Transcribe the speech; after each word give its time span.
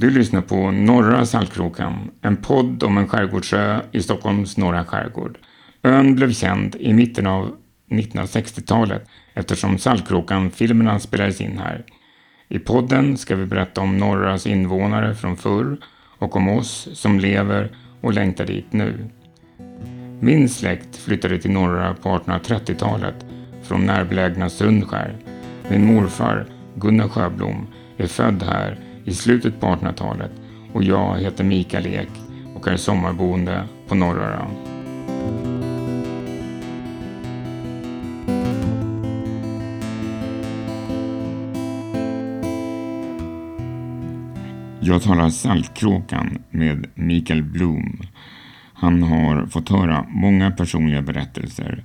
Du 0.00 0.10
lyssnar 0.10 0.40
på 0.40 0.70
Norra 0.70 1.26
Saltkrokan, 1.26 2.10
en 2.22 2.36
podd 2.36 2.82
om 2.82 2.98
en 2.98 3.08
skärgårdsö 3.08 3.80
i 3.92 4.02
Stockholms 4.02 4.56
norra 4.56 4.84
skärgård. 4.84 5.38
Ön 5.82 6.14
blev 6.14 6.32
känd 6.32 6.76
i 6.76 6.92
mitten 6.92 7.26
av 7.26 7.56
1960-talet 7.90 9.08
eftersom 9.34 9.78
Saltkrokan-filmerna 9.78 11.00
spelades 11.00 11.40
in 11.40 11.58
här. 11.58 11.84
I 12.48 12.58
podden 12.58 13.16
ska 13.16 13.36
vi 13.36 13.46
berätta 13.46 13.80
om 13.80 13.98
Norras 13.98 14.46
invånare 14.46 15.14
från 15.14 15.36
förr 15.36 15.76
och 16.18 16.36
om 16.36 16.48
oss 16.48 16.88
som 16.92 17.20
lever 17.20 17.70
och 18.00 18.14
längtar 18.14 18.46
dit 18.46 18.72
nu. 18.72 19.08
Min 20.20 20.48
släkt 20.48 20.96
flyttade 20.96 21.38
till 21.38 21.50
Norra 21.50 21.94
på 21.94 22.08
1830-talet 22.08 23.26
från 23.62 23.86
närbelägna 23.86 24.50
Sundskär. 24.50 25.16
Min 25.68 25.94
morfar, 25.94 26.46
Gunnar 26.74 27.08
Sjöblom, 27.08 27.66
är 27.96 28.06
född 28.06 28.42
här 28.42 28.89
i 29.10 29.14
slutet 29.14 29.60
på 29.60 29.66
1800-talet 29.66 30.30
och 30.72 30.84
jag 30.84 31.18
heter 31.18 31.44
Mikael 31.44 31.86
Ek 31.86 32.08
och 32.56 32.68
är 32.68 32.76
sommarboende 32.76 33.64
på 33.88 33.94
Norröra. 33.94 34.46
Jag 44.80 45.02
talar 45.02 45.30
Saltkråkan 45.30 46.38
med 46.50 46.86
Mikael 46.94 47.42
Blom. 47.42 48.02
Han 48.72 49.02
har 49.02 49.46
fått 49.46 49.68
höra 49.68 50.06
många 50.08 50.50
personliga 50.50 51.02
berättelser 51.02 51.84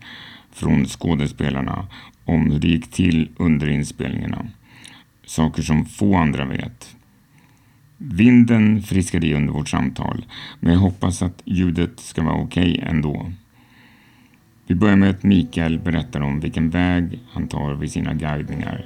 från 0.52 0.86
skådespelarna 0.86 1.88
om 2.26 2.52
hur 2.52 2.60
det 2.60 2.68
gick 2.68 2.92
till 2.92 3.30
under 3.38 3.70
inspelningarna. 3.70 4.46
Saker 5.26 5.62
som 5.62 5.86
få 5.86 6.16
andra 6.16 6.46
vet. 6.46 6.95
Vinden 7.98 8.82
friskade 8.82 9.28
i 9.28 9.34
under 9.34 9.54
vårt 9.54 9.70
samtal, 9.70 10.26
men 10.60 10.74
jag 10.74 10.80
hoppas 10.80 11.22
att 11.22 11.42
ljudet 11.46 12.00
ska 12.00 12.24
vara 12.24 12.42
okej 12.42 12.74
okay 12.74 12.90
ändå. 12.90 13.32
Vi 14.68 14.76
börjar 14.76 14.96
med 14.96 15.10
att 15.10 15.24
Mikael 15.24 15.80
berättar 15.80 16.22
om 16.22 16.40
vilken 16.40 16.70
väg 16.70 17.20
han 17.32 17.48
tar 17.48 17.74
vid 17.74 17.92
sina 17.92 18.14
guidningar 18.14 18.86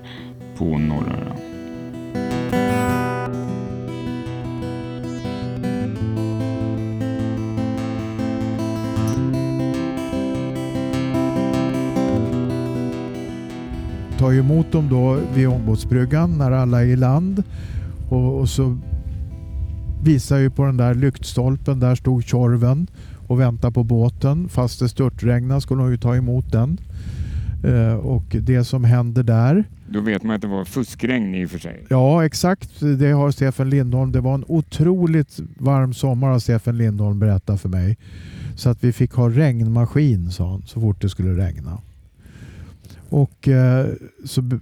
på 0.57 0.77
Norröra. 0.77 1.35
tar 14.19 14.33
emot 14.33 14.71
dem 14.71 14.89
då 14.89 15.19
vid 15.33 15.47
ångbåtsbryggan 15.47 16.37
när 16.37 16.51
alla 16.51 16.81
är 16.81 16.85
i 16.85 16.95
land 16.95 17.43
och, 18.09 18.39
och 18.39 18.49
så 18.49 18.77
visar 20.03 20.37
ju 20.37 20.49
på 20.49 20.65
den 20.65 20.77
där 20.77 20.93
lyktstolpen, 20.93 21.79
där 21.79 21.95
stod 21.95 22.23
Tjorven 22.23 22.87
och 23.27 23.39
väntade 23.39 23.73
på 23.73 23.83
båten. 23.83 24.49
Fast 24.49 24.79
det 24.79 24.89
störtregnade 24.89 25.61
skulle 25.61 25.81
hon 25.81 25.91
ju 25.91 25.97
ta 25.97 26.15
emot 26.15 26.51
den. 26.51 26.77
Eh, 27.63 27.93
och 27.93 28.23
det 28.29 28.63
som 28.63 28.83
händer 28.83 29.23
där. 29.23 29.63
Då 29.89 30.01
vet 30.01 30.23
man 30.23 30.35
att 30.35 30.41
det 30.41 30.47
var 30.47 30.65
fuskregn 30.65 31.35
i 31.35 31.45
och 31.45 31.49
för 31.49 31.59
sig. 31.59 31.85
Ja 31.89 32.25
exakt, 32.25 32.79
det 32.79 33.11
har 33.11 33.31
Stefan 33.31 33.69
Lindholm. 33.69 34.11
Det 34.11 34.21
var 34.21 34.35
en 34.35 34.45
otroligt 34.47 35.39
varm 35.57 35.93
sommar 35.93 36.27
har 36.29 36.39
Stefan 36.39 36.77
Lindholm 36.77 37.19
berättat 37.19 37.61
för 37.61 37.69
mig. 37.69 37.97
Så 38.55 38.69
att 38.69 38.83
vi 38.83 38.91
fick 38.91 39.13
ha 39.13 39.29
regnmaskin 39.29 40.31
sa 40.31 40.51
han 40.51 40.63
så 40.65 40.81
fort 40.81 41.01
det 41.01 41.09
skulle 41.09 41.45
regna. 41.45 41.81
Och 43.09 43.47
eh, 43.47 43.87
så 44.25 44.59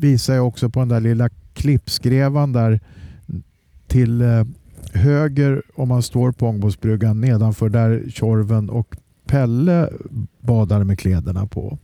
visar 0.00 0.34
jag 0.34 0.46
också 0.46 0.70
på 0.70 0.80
den 0.80 0.88
där 0.88 1.00
lilla 1.00 1.28
klippskrevan 1.54 2.52
där 2.52 2.80
till 3.86 4.22
eh, 4.22 4.44
höger 4.92 5.62
om 5.74 5.88
man 5.88 6.02
står 6.02 6.32
på 6.32 6.46
ångbåtsbryggan 6.46 7.20
nedanför 7.20 7.68
där 7.68 8.04
Tjorven 8.10 8.70
och 8.70 8.96
Pelle 9.26 9.88
badade 10.40 10.84
med 10.84 10.98
kläderna 10.98 11.46
på. 11.46 11.78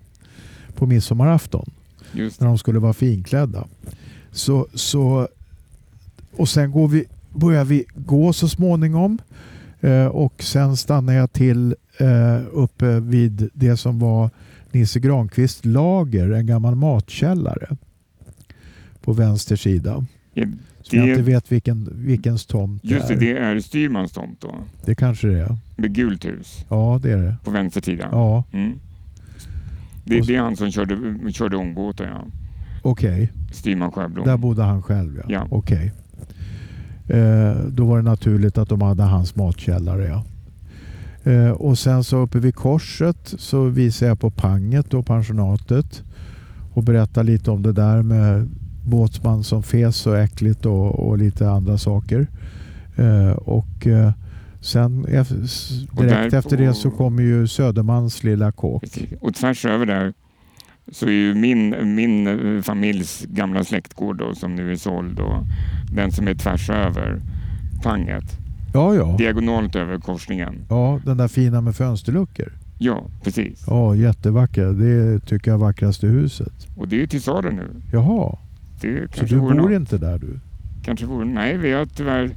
På 0.75 0.87
midsommarafton. 0.87 1.71
Just. 2.13 2.41
När 2.41 2.49
de 2.49 2.59
skulle 2.59 2.79
vara 2.79 2.93
finklädda. 2.93 3.67
Så, 4.31 4.67
så, 4.75 5.29
och 6.37 6.49
sen 6.49 6.71
går 6.71 6.89
vi, 6.89 7.05
börjar 7.35 7.65
vi 7.65 7.85
gå 7.95 8.33
så 8.33 8.49
småningom. 8.49 9.19
Eh, 9.81 10.07
och 10.07 10.43
sen 10.43 10.77
stannar 10.77 11.13
jag 11.13 11.33
till 11.33 11.75
eh, 11.99 12.41
uppe 12.53 13.01
vid 13.01 13.51
det 13.55 13.77
som 13.77 13.99
var 13.99 14.31
Nisse 14.71 15.01
Granqvists 15.01 15.65
lager, 15.65 16.31
en 16.31 16.47
gammal 16.47 16.75
matkällare. 16.75 17.77
På 19.01 19.13
vänster 19.13 19.57
sida. 19.57 20.07
Det, 20.91 20.97
jag 20.97 21.09
inte 21.09 21.23
vet 21.23 21.53
vilken, 21.53 21.89
vilkens 21.93 22.47
tomt 22.47 22.85
Just 22.85 23.09
det, 23.09 23.15
är. 23.15 23.19
det 23.19 23.39
är 23.39 23.61
styrmans 23.61 24.13
tomt 24.13 24.41
då? 24.41 24.55
Det 24.85 24.95
kanske 24.95 25.29
det 25.29 25.41
är. 25.41 25.57
Med 25.77 25.95
gult 25.95 26.25
hus? 26.25 26.65
Ja, 26.69 27.01
det 27.03 27.13
är 27.13 27.17
det. 27.17 27.37
På 27.45 27.51
vänster 27.51 27.81
sida? 27.81 28.09
Ja. 28.13 28.45
Mm. 28.53 28.79
Det, 30.05 30.21
det, 30.21 30.37
är 30.37 30.41
han 30.41 30.57
som 30.57 30.71
körde, 30.71 31.33
körde 31.33 31.57
ångbåtar 31.57 32.05
ja. 32.05 32.25
Okej. 32.83 33.13
Okay. 33.13 33.29
Styrman 33.53 33.93
Sjöblom. 33.93 34.27
Där 34.27 34.37
bodde 34.37 34.63
han 34.63 34.83
själv 34.83 35.17
ja. 35.17 35.25
ja. 35.29 35.47
Okej. 35.51 35.93
Okay. 37.07 37.21
Eh, 37.21 37.57
då 37.69 37.87
var 37.87 37.97
det 37.97 38.03
naturligt 38.03 38.59
att 38.59 38.69
de 38.69 38.83
hade 38.83 39.03
hans 39.03 39.37
matkällare 39.37 40.05
ja. 40.05 40.25
Eh, 41.33 41.51
och 41.51 41.79
sen 41.79 42.05
så 42.05 42.17
uppe 42.17 42.39
vid 42.39 42.55
korset 42.55 43.35
så 43.39 43.65
visar 43.65 44.07
jag 44.07 44.21
på 44.21 44.31
Panget 44.31 44.95
och 44.95 45.07
pensionatet 45.07 46.03
och 46.73 46.83
berättar 46.83 47.25
lite 47.25 47.51
om 47.51 47.63
det 47.63 47.73
där 47.73 48.03
med 48.03 48.49
båtsman 48.87 49.45
som 49.45 49.63
fes 49.63 49.97
så 49.97 50.15
äckligt 50.15 50.67
och, 50.67 51.09
och 51.09 51.19
lite 51.19 51.51
andra 51.51 51.79
saker. 51.79 52.27
Eh, 52.97 53.31
och 53.31 53.87
eh, 53.87 54.13
sen 54.61 55.03
direkt 55.03 56.33
och 56.33 56.39
efter 56.39 56.57
det 56.57 56.75
så 56.75 56.91
kommer 56.91 57.23
ju 57.23 57.47
Södermans 57.47 58.25
lilla 58.25 58.53
kåk. 58.53 58.85
Och 59.21 59.35
tvärs 59.35 59.65
över 59.65 59.87
där 59.87 60.13
så 60.93 61.07
är 61.07 61.11
ju 61.11 61.35
min, 61.35 61.95
min 61.95 62.27
eh, 62.27 62.63
familjs 62.63 63.25
gamla 63.29 63.65
släktgård 63.65 64.19
då, 64.19 64.35
som 64.35 64.55
nu 64.55 64.73
är 64.73 64.77
såld 64.77 65.21
och 65.21 65.45
den 65.93 66.13
som 66.13 66.29
är 66.29 66.35
tvärs 66.35 66.71
över 66.71 67.21
Panget. 67.83 68.25
Ja, 68.75 68.95
ja. 68.95 69.15
Diagonalt 69.19 69.77
över 69.77 69.99
korsningen. 69.99 70.55
Ja, 70.69 71.01
den 71.05 71.17
där 71.17 71.29
fina 71.29 71.61
med 71.61 71.77
fönsterluckor. 71.77 72.53
Ja, 72.79 73.07
precis. 73.25 73.65
Ja, 73.67 73.95
jättevacker. 73.95 74.67
Det 74.67 75.21
tycker 75.21 75.51
jag 75.51 75.61
är 75.61 75.65
vackraste 75.65 76.07
huset. 76.07 76.67
Och 76.77 76.89
det 76.89 77.03
är 77.03 77.07
till 77.07 77.23
salu 77.23 77.53
nu. 77.53 77.83
Jaha. 77.93 78.39
Det 78.81 79.15
Så 79.15 79.25
du 79.25 79.41
bor 79.41 79.55
något. 79.55 79.71
inte 79.73 79.99
där 79.99 80.19
du? 80.19 80.41
Kanske 80.83 81.07
vore... 81.07 81.25
Nej, 81.25 81.59
vi 81.59 81.73
har 81.73 81.87
tyvärr... 81.87 82.31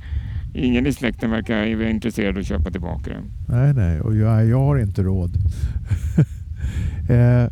Ingen 0.53 0.87
i 0.87 0.93
släkten 0.93 1.31
verkar 1.31 1.75
vara 1.75 1.89
intresserad 1.89 2.35
av 2.35 2.39
att 2.39 2.45
köpa 2.45 2.71
tillbaka 2.71 3.09
den. 3.09 3.23
Nej, 3.47 3.73
nej. 3.73 4.01
Och 4.01 4.15
jag, 4.15 4.45
jag 4.45 4.59
har 4.59 4.77
inte 4.77 5.03
råd. 5.03 5.31
eh, 7.09 7.51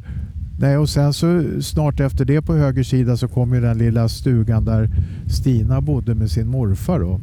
nej, 0.59 0.78
och 0.78 0.90
sen 0.90 1.14
så 1.14 1.44
snart 1.62 2.00
efter 2.00 2.25
det 2.25 2.42
på 2.42 2.56
höger 2.56 2.84
sida 2.84 3.18
så 3.18 3.28
kommer 3.28 3.62
den 3.62 3.78
lilla 3.78 4.09
stugan 4.09 4.66
där 4.66 4.90
Stina 5.28 5.81
bodde 5.81 6.16
med 6.16 6.31
sin 6.31 6.48
morfar 6.48 7.00
då, 7.00 7.19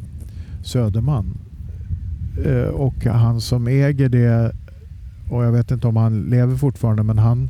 Söderman. 0.63 1.37
Eh, 2.45 2.67
och 2.67 3.05
han 3.05 3.41
som 3.41 3.67
äger 3.67 4.09
det 4.09 4.55
och 5.29 5.43
jag 5.45 5.51
vet 5.51 5.71
inte 5.71 5.87
om 5.87 5.95
han 5.95 6.23
lever 6.23 6.55
fortfarande 6.55 7.03
men 7.03 7.17
han 7.17 7.49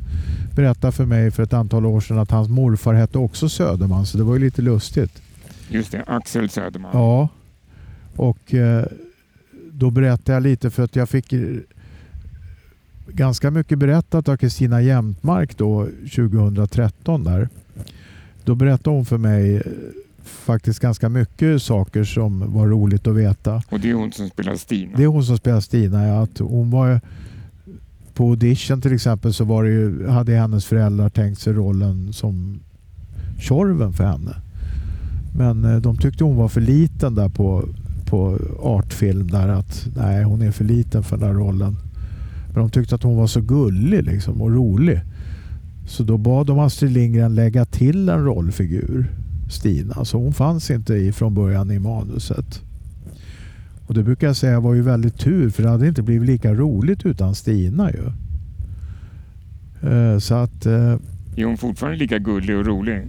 berättade 0.56 0.92
för 0.92 1.04
mig 1.04 1.30
för 1.30 1.42
ett 1.42 1.52
antal 1.52 1.86
år 1.86 2.00
sedan 2.00 2.18
att 2.18 2.30
hans 2.30 2.48
morfar 2.48 2.94
hette 2.94 3.18
också 3.18 3.48
Söderman 3.48 4.06
så 4.06 4.18
det 4.18 4.24
var 4.24 4.34
ju 4.34 4.40
lite 4.40 4.62
lustigt. 4.62 5.22
Just 5.68 5.92
det, 5.92 6.04
Axel 6.06 6.48
Söderman. 6.48 6.90
Ja. 6.94 7.28
Och 8.16 8.54
eh, 8.54 8.84
då 9.70 9.90
berättade 9.90 10.32
jag 10.32 10.42
lite 10.42 10.70
för 10.70 10.82
att 10.82 10.96
jag 10.96 11.08
fick 11.08 11.34
ganska 13.08 13.50
mycket 13.50 13.78
berättat 13.78 14.28
av 14.28 14.36
Kristina 14.36 14.82
Jämtmark 14.82 15.58
då 15.58 15.88
2013 16.14 17.24
där. 17.24 17.48
Då 18.44 18.54
berättade 18.54 18.96
hon 18.96 19.06
för 19.06 19.18
mig 19.18 19.62
faktiskt 20.24 20.80
ganska 20.80 21.08
mycket 21.08 21.62
saker 21.62 22.04
som 22.04 22.52
var 22.54 22.66
roligt 22.66 23.06
att 23.06 23.14
veta. 23.14 23.62
Och 23.68 23.80
det 23.80 23.90
är 23.90 23.94
hon 23.94 24.12
som 24.12 24.28
spelar 24.28 24.56
Stina? 24.56 24.96
Det 24.96 25.02
är 25.02 25.06
hon 25.06 25.24
som 25.24 25.36
spelar 25.36 25.60
Stina, 25.60 26.06
ja. 26.06 26.22
Att 26.22 26.38
hon 26.38 26.70
var 26.70 27.00
på 28.16 28.30
audition 28.30 28.80
till 28.80 28.92
exempel 28.92 29.32
så 29.32 29.44
var 29.44 29.64
det 29.64 29.70
ju, 29.70 30.06
hade 30.08 30.32
hennes 30.32 30.64
föräldrar 30.64 31.08
tänkt 31.08 31.40
sig 31.40 31.52
rollen 31.52 32.12
som 32.12 32.60
Tjorven 33.38 33.92
för 33.92 34.04
henne. 34.04 34.36
Men 35.36 35.64
eh, 35.64 35.76
de 35.76 35.96
tyckte 35.96 36.24
hon 36.24 36.36
var 36.36 36.48
för 36.48 36.60
liten 36.60 37.14
där 37.14 37.28
på, 37.28 37.64
på 38.06 38.38
artfilm 38.60 39.30
där 39.30 39.48
att 39.48 39.88
nej 39.96 40.24
hon 40.24 40.42
är 40.42 40.50
för 40.50 40.64
liten 40.64 41.02
för 41.02 41.16
den 41.16 41.28
där 41.28 41.34
rollen. 41.34 41.76
Men 42.46 42.62
de 42.62 42.70
tyckte 42.70 42.94
att 42.94 43.02
hon 43.02 43.16
var 43.16 43.26
så 43.26 43.40
gullig 43.40 44.04
liksom 44.04 44.42
och 44.42 44.50
rolig. 44.50 45.00
Så 45.86 46.02
då 46.02 46.16
bad 46.16 46.46
de 46.46 46.58
Astrid 46.58 46.92
Lindgren 46.92 47.34
lägga 47.34 47.64
till 47.64 48.08
en 48.08 48.24
rollfigur. 48.24 49.10
Stina. 49.50 50.04
Så 50.04 50.18
hon 50.18 50.32
fanns 50.32 50.70
inte 50.70 50.94
i 50.94 51.12
från 51.12 51.34
början 51.34 51.70
i 51.70 51.78
manuset. 51.78 52.62
Och 53.86 53.94
det 53.94 54.02
brukar 54.02 54.26
jag 54.26 54.36
säga 54.36 54.60
var 54.60 54.74
ju 54.74 54.82
väldigt 54.82 55.18
tur 55.18 55.50
för 55.50 55.62
det 55.62 55.68
hade 55.68 55.88
inte 55.88 56.02
blivit 56.02 56.28
lika 56.28 56.54
roligt 56.54 57.06
utan 57.06 57.34
Stina 57.34 57.90
ju. 57.90 58.12
Eh, 59.90 60.18
så 60.18 60.34
att... 60.34 60.66
Eh, 60.66 60.96
är 61.36 61.44
hon 61.44 61.56
fortfarande 61.56 61.98
lika 61.98 62.18
gullig 62.18 62.56
och 62.56 62.66
rolig? 62.66 63.02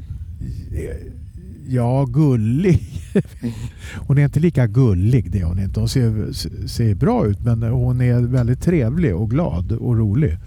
Ja, 1.68 2.06
gullig. 2.06 2.82
Hon 4.08 4.18
är 4.18 4.24
inte 4.24 4.40
lika 4.40 4.68
gullig 4.68 5.32
det 5.32 5.44
hon 5.44 5.60
inte. 5.60 5.80
Hon 5.80 5.90
ser, 5.90 6.34
ser 6.68 6.96
bra 6.96 7.28
ut 7.28 7.40
men 7.46 7.64
hon 7.64 8.02
är 8.02 8.22
väldigt 8.22 8.62
trevlig 8.62 9.16
och 9.16 9.32
glad 9.32 9.72
och 9.72 9.98
rolig. 9.98 10.38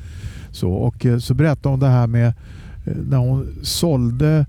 Så, 0.51 0.73
och 0.73 1.07
eh, 1.07 1.19
så 1.19 1.35
berättade 1.35 1.69
hon 1.69 1.81
det 1.81 1.89
här 1.89 2.07
med 2.07 2.33
när 2.85 3.19
hon 3.19 3.49
sålde 3.63 4.47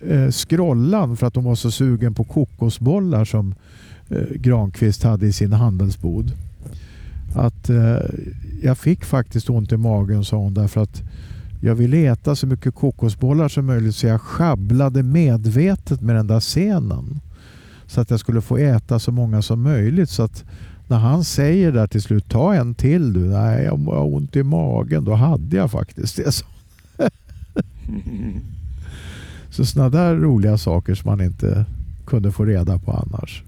eh, 0.00 0.28
Skrollan 0.28 1.16
för 1.16 1.26
att 1.26 1.34
hon 1.34 1.44
var 1.44 1.54
så 1.54 1.70
sugen 1.70 2.14
på 2.14 2.24
kokosbollar 2.24 3.24
som 3.24 3.54
Granqvist 4.34 5.02
hade 5.02 5.26
i 5.26 5.32
sin 5.32 5.52
handelsbod. 5.52 6.32
Att 7.34 7.70
eh, 7.70 7.96
jag 8.62 8.78
fick 8.78 9.04
faktiskt 9.04 9.50
ont 9.50 9.72
i 9.72 9.76
magen 9.76 10.24
sa 10.24 10.36
hon 10.36 10.54
därför 10.54 10.82
att 10.82 11.02
jag 11.60 11.74
ville 11.74 11.96
äta 11.96 12.36
så 12.36 12.46
mycket 12.46 12.74
kokosbollar 12.74 13.48
som 13.48 13.66
möjligt 13.66 13.94
så 13.94 14.06
jag 14.06 14.20
sjabblade 14.20 15.02
medvetet 15.02 16.00
med 16.00 16.16
den 16.16 16.26
där 16.26 16.40
scenen. 16.40 17.20
Så 17.86 18.00
att 18.00 18.10
jag 18.10 18.20
skulle 18.20 18.40
få 18.40 18.56
äta 18.56 18.98
så 18.98 19.12
många 19.12 19.42
som 19.42 19.62
möjligt. 19.62 20.10
Så 20.10 20.22
att 20.22 20.44
när 20.88 20.98
han 20.98 21.24
säger 21.24 21.72
där 21.72 21.86
till 21.86 22.02
slut, 22.02 22.28
ta 22.28 22.54
en 22.54 22.74
till 22.74 23.12
du. 23.12 23.20
Nej, 23.20 23.64
jag 23.64 23.76
har 23.76 24.14
ont 24.14 24.36
i 24.36 24.42
magen. 24.42 25.04
Då 25.04 25.14
hade 25.14 25.56
jag 25.56 25.70
faktiskt 25.70 26.16
det. 26.16 26.32
Så 29.50 29.66
sådana 29.66 29.90
där 29.90 30.14
roliga 30.14 30.58
saker 30.58 30.94
som 30.94 31.10
man 31.10 31.20
inte 31.20 31.64
kunde 32.06 32.32
få 32.32 32.44
reda 32.44 32.78
på 32.78 32.92
annars. 32.92 33.42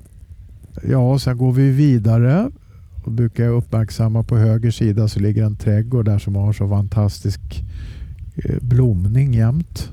Ja, 0.82 1.18
sen 1.18 1.38
går 1.38 1.52
vi 1.52 1.70
vidare. 1.70 2.50
Och 3.04 3.12
brukar 3.12 3.44
jag 3.44 3.54
uppmärksamma 3.54 4.22
på 4.22 4.36
höger 4.36 4.70
sida 4.70 5.08
så 5.08 5.20
ligger 5.20 5.44
en 5.44 5.56
trädgård 5.56 6.04
där 6.04 6.18
som 6.18 6.36
har 6.36 6.52
så 6.52 6.68
fantastisk 6.68 7.40
eh, 8.36 8.56
blomning 8.60 9.34
jämt. 9.34 9.92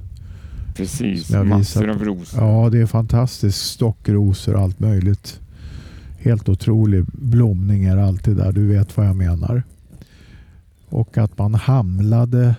Precis, 0.75 1.31
massor 1.31 1.89
av 1.89 2.03
rosor. 2.03 2.43
Ja, 2.43 2.69
det 2.69 2.81
är 2.81 2.85
fantastiskt. 2.85 3.57
Stockrosor 3.57 4.55
och 4.55 4.61
allt 4.61 4.79
möjligt. 4.79 5.39
Helt 6.17 6.49
otrolig 6.49 7.05
blomning 7.05 7.83
är 7.83 7.97
alltid 7.97 8.37
där. 8.37 8.51
Du 8.51 8.67
vet 8.67 8.97
vad 8.97 9.07
jag 9.07 9.15
menar. 9.15 9.63
Och 10.89 11.17
att 11.17 11.37
man 11.37 11.53
hamlade 11.53 12.55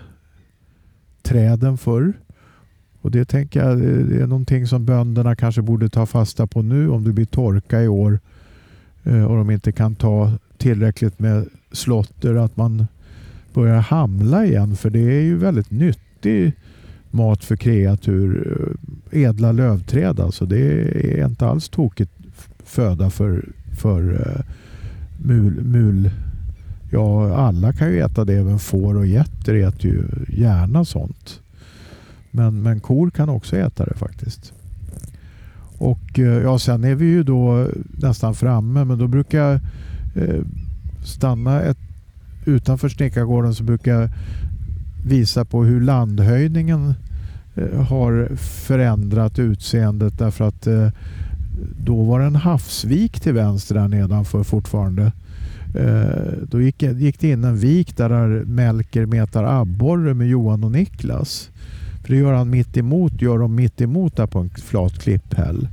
träden 1.22 1.78
förr. 1.78 2.12
Och 3.06 3.12
det 3.12 3.24
tänker 3.24 3.64
jag 3.64 3.78
det 3.78 4.22
är 4.22 4.26
någonting 4.26 4.66
som 4.66 4.84
bönderna 4.84 5.36
kanske 5.36 5.62
borde 5.62 5.88
ta 5.88 6.06
fasta 6.06 6.46
på 6.46 6.62
nu 6.62 6.88
om 6.88 7.04
det 7.04 7.12
blir 7.12 7.24
torka 7.24 7.82
i 7.82 7.88
år 7.88 8.20
eh, 9.04 9.24
och 9.24 9.36
de 9.36 9.50
inte 9.50 9.72
kan 9.72 9.94
ta 9.94 10.32
tillräckligt 10.58 11.18
med 11.18 11.48
slotter 11.72 12.34
att 12.34 12.56
man 12.56 12.86
börjar 13.54 13.78
hamla 13.78 14.46
igen 14.46 14.76
för 14.76 14.90
det 14.90 15.00
är 15.00 15.20
ju 15.20 15.36
väldigt 15.36 15.70
nyttig 15.70 16.52
mat 17.10 17.44
för 17.44 17.56
kreatur. 17.56 18.56
Eh, 19.10 19.22
edla 19.22 19.52
lövträd 19.52 20.20
alltså. 20.20 20.46
Det 20.46 20.60
är 21.20 21.26
inte 21.26 21.46
alls 21.46 21.68
tokigt 21.68 22.12
föda 22.64 23.10
för, 23.10 23.48
för 23.78 24.12
uh, 24.12 24.42
mul, 25.16 25.64
mul. 25.64 26.10
Ja, 26.90 27.36
alla 27.36 27.72
kan 27.72 27.88
ju 27.88 28.00
äta 28.00 28.24
det. 28.24 28.34
Även 28.34 28.58
får 28.58 28.96
och 28.96 29.06
getter 29.06 29.54
äter 29.54 29.90
ju 29.90 30.04
gärna 30.28 30.84
sånt. 30.84 31.40
Men, 32.36 32.62
men 32.62 32.80
kor 32.80 33.10
kan 33.10 33.28
också 33.28 33.56
äta 33.56 33.84
det 33.84 33.94
faktiskt. 33.94 34.52
Och 35.78 36.18
eh, 36.18 36.42
ja, 36.42 36.58
sen 36.58 36.84
är 36.84 36.94
vi 36.94 37.06
ju 37.06 37.22
då 37.22 37.68
nästan 37.96 38.34
framme. 38.34 38.84
Men 38.84 38.98
då 38.98 39.06
brukar 39.06 39.38
jag 39.38 39.60
stanna 41.04 41.62
ett, 41.62 41.78
utanför 42.44 42.88
Snickargården 42.88 43.54
så 43.54 43.62
brukar 43.62 44.00
jag 44.00 44.08
visa 45.06 45.44
på 45.44 45.64
hur 45.64 45.80
landhöjningen 45.80 46.94
eh, 47.54 47.82
har 47.82 48.28
förändrat 48.36 49.38
utseendet 49.38 50.18
därför 50.18 50.48
att 50.48 50.68
då 51.84 52.02
var 52.02 52.20
det 52.20 52.26
en 52.26 52.36
havsvik 52.36 53.20
till 53.20 53.32
vänster 53.32 53.74
där 53.74 53.88
nedanför 53.88 54.42
fortfarande. 54.42 55.12
Då 56.42 56.60
gick, 56.60 56.82
gick 56.82 57.20
det 57.20 57.30
in 57.30 57.44
en 57.44 57.56
vik 57.56 57.96
där 57.96 58.44
Melker 58.44 59.06
metar 59.06 59.44
abborre 59.44 60.14
med 60.14 60.28
Johan 60.28 60.64
och 60.64 60.72
Niklas. 60.72 61.50
För 62.06 62.12
det 62.12 62.18
gör 62.18 62.32
han 62.32 62.50
mitt 62.50 62.76
emot, 62.76 63.22
gör 63.22 63.38
de 63.38 63.54
mitt 63.54 63.80
emot 63.80 64.16
där 64.16 64.26
på 64.26 64.38
en 64.38 64.50
flat 64.50 64.98
klipphäll. 64.98 65.68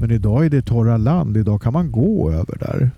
Men 0.00 0.10
idag 0.10 0.46
är 0.46 0.50
det 0.50 0.62
torra 0.62 0.96
land. 0.96 1.36
Idag 1.36 1.62
kan 1.62 1.72
man 1.72 1.92
gå 1.92 2.32
över 2.32 2.58
där. 2.58 2.90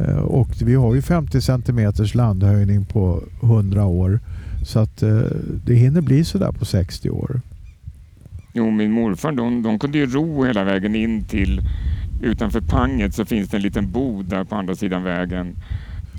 Eh, 0.00 0.18
och 0.18 0.48
vi 0.62 0.74
har 0.74 0.94
ju 0.94 1.02
50 1.02 1.40
centimeters 1.40 2.14
landhöjning 2.14 2.84
på 2.84 3.22
100 3.42 3.84
år. 3.84 4.20
Så 4.64 4.78
att 4.78 5.02
eh, 5.02 5.20
det 5.64 5.74
hinner 5.74 6.00
bli 6.00 6.24
sådär 6.24 6.52
på 6.52 6.64
60 6.64 7.10
år. 7.10 7.40
Jo, 8.52 8.70
min 8.70 8.92
morfar 8.92 9.32
de, 9.32 9.62
de 9.62 9.78
kunde 9.78 9.98
ju 9.98 10.06
ro 10.06 10.44
hela 10.44 10.64
vägen 10.64 10.94
in 10.94 11.24
till 11.24 11.60
utanför 12.22 12.60
Panget 12.60 13.14
så 13.14 13.24
finns 13.24 13.48
det 13.48 13.56
en 13.56 13.62
liten 13.62 13.90
bod 13.90 14.24
där 14.24 14.44
på 14.44 14.54
andra 14.54 14.74
sidan 14.74 15.02
vägen. 15.02 15.56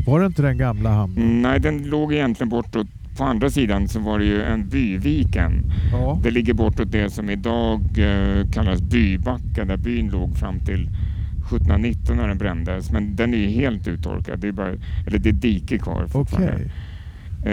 Var 0.05 0.19
det 0.19 0.25
inte 0.25 0.41
den 0.41 0.57
gamla 0.57 0.89
hamnen? 0.89 1.41
Nej, 1.41 1.59
den 1.59 1.83
låg 1.83 2.13
egentligen 2.13 2.49
bortåt 2.49 2.87
på 3.17 3.23
andra 3.23 3.49
sidan 3.49 3.87
så 3.87 3.99
var 3.99 4.19
det 4.19 4.25
ju 4.25 4.41
en 4.43 4.69
byviken. 4.69 5.71
Ja. 5.91 6.19
Det 6.23 6.31
ligger 6.31 6.53
bortåt 6.53 6.91
det 6.91 7.09
som 7.09 7.29
idag 7.29 7.81
eh, 7.97 8.49
kallas 8.51 8.81
Bybacka 8.81 9.65
där 9.65 9.77
byn 9.77 10.09
låg 10.09 10.37
fram 10.37 10.59
till 10.59 10.89
1719 11.45 12.17
när 12.17 12.27
den 12.27 12.37
brändes. 12.37 12.91
Men 12.91 13.15
den 13.15 13.33
är 13.33 13.37
ju 13.37 13.47
helt 13.47 13.87
uttorkad. 13.87 14.39
Det 14.39 14.47
är, 14.47 14.51
bara, 14.51 14.69
eller 15.07 15.19
det 15.19 15.29
är 15.29 15.33
dike 15.33 15.77
kvar 15.77 16.07
fortfarande. 16.07 16.53
Okay. 16.53 16.69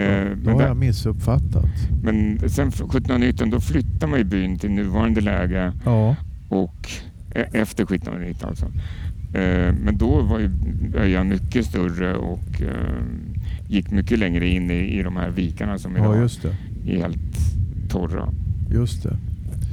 Eh, 0.01 0.37
då 0.43 0.51
har 0.51 0.61
jag 0.61 0.77
missuppfattat. 0.77 1.71
Men 2.03 2.39
sen 2.39 2.67
1719 2.67 3.49
då 3.49 3.59
flyttar 3.59 4.07
man 4.07 4.19
ju 4.19 4.25
byn 4.25 4.59
till 4.59 4.71
nuvarande 4.71 5.21
läge. 5.21 5.71
Ja. 5.85 6.15
Och 6.49 6.89
e- 7.35 7.45
efter 7.53 7.83
1719 7.83 8.49
alltså. 8.49 8.65
Eh, 9.37 9.73
men 9.83 9.97
då 9.97 10.21
var 10.21 10.39
ju 10.39 10.49
öjan 10.95 11.27
mycket 11.27 11.65
större 11.65 12.15
och 12.15 12.61
eh, 12.61 13.03
gick 13.71 13.91
mycket 13.91 14.19
längre 14.19 14.47
in 14.47 14.71
i, 14.71 14.99
i 14.99 15.03
de 15.03 15.15
här 15.15 15.29
vikarna 15.29 15.77
som 15.77 15.97
idag 15.97 16.15
ja, 16.15 16.21
just 16.21 16.41
det. 16.41 16.47
är 16.47 16.97
helt 16.97 17.17
torra. 17.89 18.29
Just 18.71 19.03
det. 19.03 19.17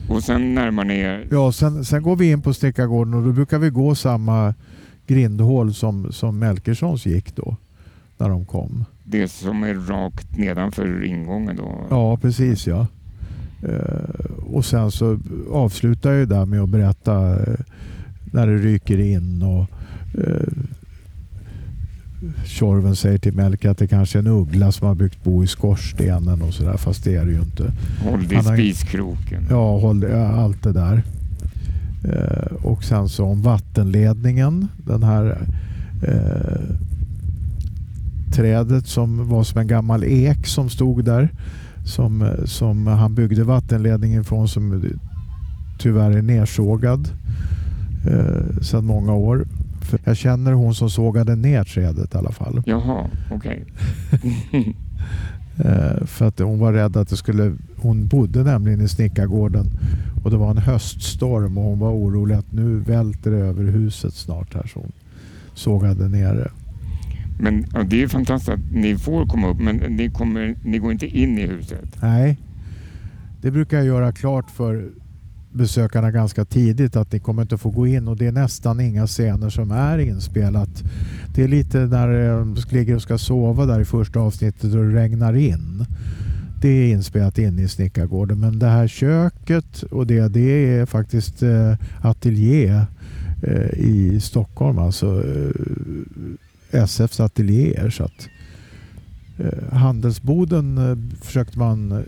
Och 0.09 0.23
sen 0.23 0.55
närmar 0.55 0.85
ner... 0.85 1.27
Ja, 1.31 1.53
sen, 1.53 1.85
sen 1.85 2.03
går 2.03 2.17
vi 2.17 2.31
in 2.31 2.43
på 2.43 2.55
Stickargården 2.55 3.15
och 3.15 3.23
då 3.23 3.33
brukar 3.33 3.59
vi 3.59 3.71
gå 3.71 3.95
samma 3.95 4.55
grindhål 5.07 5.75
som, 5.75 6.13
som 6.13 6.39
Melkerssons 6.39 7.07
gick 7.07 7.37
då 7.37 7.57
när 8.19 8.29
de 8.29 8.45
kom. 8.45 8.85
Det 9.05 9.29
som 9.29 9.63
är 9.63 9.75
rakt 9.75 10.39
nedanför 10.39 11.05
ingången 11.05 11.57
då? 11.57 11.87
Ja, 11.91 12.17
precis 12.17 12.67
ja. 12.67 12.87
Uh, 13.65 14.55
och 14.55 14.65
sen 14.65 14.91
så 14.91 15.19
avslutar 15.53 16.13
jag 16.13 16.29
där 16.29 16.45
med 16.45 16.61
att 16.61 16.69
berätta 16.69 17.37
uh, 17.37 17.57
när 18.33 18.47
det 18.47 18.57
ryker 18.57 19.01
in 19.01 19.43
och 19.43 19.67
uh, 20.19 20.58
Tjorven 22.45 22.97
säger 22.97 23.19
till 23.19 23.33
Melker 23.33 23.71
att 23.71 23.79
det 23.79 23.87
kanske 23.87 24.19
är 24.19 24.21
en 24.21 24.27
uggla 24.27 24.73
som 24.73 24.87
har 24.87 24.95
byggt 24.95 25.25
bo 25.25 25.45
i 25.45 25.47
skorstenen 25.47 26.43
och 26.43 26.55
sådär 26.55 26.77
fast 26.77 27.05
det 27.05 27.15
är 27.15 27.25
det 27.25 27.33
ju 27.33 27.41
inte. 27.41 27.73
Håll 28.05 28.29
dig 28.29 28.39
i 28.39 28.75
spiskroken. 28.75 29.47
Ja, 29.51 29.79
håll, 29.79 30.05
allt 30.15 30.63
det 30.63 30.73
där. 30.73 31.03
och 32.63 32.85
sen 32.85 33.09
så 33.09 33.25
om 33.25 33.43
vattenledningen. 33.43 34.69
Den 34.87 35.03
här 35.03 35.39
trädet 38.33 38.87
som 38.87 39.29
var 39.29 39.45
som 39.45 39.61
en 39.61 39.67
gammal 39.67 40.05
ek 40.05 40.47
som 40.47 40.71
stod 40.71 41.05
där. 41.05 41.29
Som, 41.85 42.31
som 42.45 42.87
han 42.87 43.15
byggde 43.15 43.45
vattenledningen 43.45 44.25
från 44.25 44.49
som 44.49 44.83
tyvärr 45.79 46.11
är 46.11 46.23
nersågad 46.23 47.09
eh, 48.07 48.61
sedan 48.63 48.85
många 48.85 49.13
år. 49.13 49.47
För 49.89 50.01
jag 50.05 50.17
känner 50.17 50.53
hon 50.53 50.75
som 50.75 50.91
sågade 50.91 51.37
ner 51.37 51.65
trädet 51.65 52.15
i 52.15 52.19
alla 52.19 52.33
fall. 52.33 52.63
Jaha, 52.67 53.11
okej. 53.31 53.65
Okay. 54.13 54.61
eh, 55.57 56.07
för 56.07 56.29
att 56.29 56.39
hon 56.39 56.59
var 56.59 56.73
rädd 56.73 56.97
att 56.97 57.09
det 57.09 57.17
skulle... 57.17 57.57
Hon 57.77 58.07
bodde 58.07 58.43
nämligen 58.43 58.81
i 58.81 58.89
snickargården 58.89 59.67
och 60.25 60.31
det 60.31 60.37
var 60.37 60.51
en 60.51 60.59
höststorm 60.59 61.59
och 61.59 61.65
hon 61.65 61.79
var 61.79 61.91
orolig 61.91 62.35
att 62.35 62.53
nu 62.53 62.79
välter 62.79 63.31
det 63.31 63.37
över 63.37 63.65
huset 63.65 64.15
snart 64.15 64.55
här 64.55 64.67
så 64.67 64.81
hon 64.81 64.93
sågade 65.55 66.09
ner 66.09 66.35
det. 66.35 66.51
Men 67.41 67.67
ja, 67.75 67.83
det 67.83 68.03
är 68.03 68.09
fantastiskt 68.09 68.51
att 68.51 68.73
ni 68.73 68.97
får 68.97 69.27
komma 69.27 69.49
upp, 69.49 69.61
men 69.61 69.77
ni, 69.77 70.11
kommer, 70.11 70.57
ni 70.65 70.79
går 70.79 70.93
inte 70.93 71.07
in 71.07 71.39
i 71.39 71.47
huset? 71.47 71.97
Nej, 72.03 72.39
det 73.41 73.51
brukar 73.51 73.77
jag 73.77 73.87
göra 73.87 74.13
klart 74.13 74.51
för 74.51 74.89
besökarna 75.59 76.11
ganska 76.11 76.45
tidigt 76.45 76.97
att 76.97 77.13
ni 77.13 77.19
kommer 77.19 77.43
inte 77.43 77.59
få 77.59 77.71
gå 77.71 77.87
in 77.87 78.09
och 78.09 78.17
det 78.17 78.27
är 78.27 78.33
nästan 78.33 78.81
inga 78.81 79.07
scener 79.07 79.51
som 79.51 79.71
är 79.71 79.99
inspelat. 79.99 80.83
Det 81.35 81.45
är 81.45 81.49
lite 81.49 81.79
när 81.79 82.09
eh, 82.09 82.39
de 82.39 82.57
ligger 82.71 82.95
och 82.95 83.03
ska 83.03 83.19
sova 83.19 83.67
där 83.67 83.81
i 83.81 83.85
första 83.85 84.21
avsnittet 84.21 84.75
och 84.75 84.85
det 84.85 84.95
regnar 84.95 85.37
in. 85.37 85.85
Det 86.63 86.69
är 86.69 86.93
inspelat 86.93 87.39
inne 87.39 87.63
i 87.63 87.69
Snickargården 87.69 88.41
men 88.41 88.59
det 88.59 88.67
här 88.67 88.89
köket 88.89 89.83
och 89.83 90.07
det, 90.07 90.29
det 90.29 90.79
är 90.79 90.87
faktiskt 90.87 91.43
eh, 91.43 91.75
ateljé 92.03 92.85
eh, 93.43 93.71
i 93.75 94.21
Stockholm. 94.21 94.79
Alltså 94.79 95.23
SFs 96.71 97.21
ateljéer. 97.21 97.91
Så 97.91 98.05
att, 98.05 98.29
handelsboden 99.73 100.79
försökte 101.23 101.59
man 101.59 102.05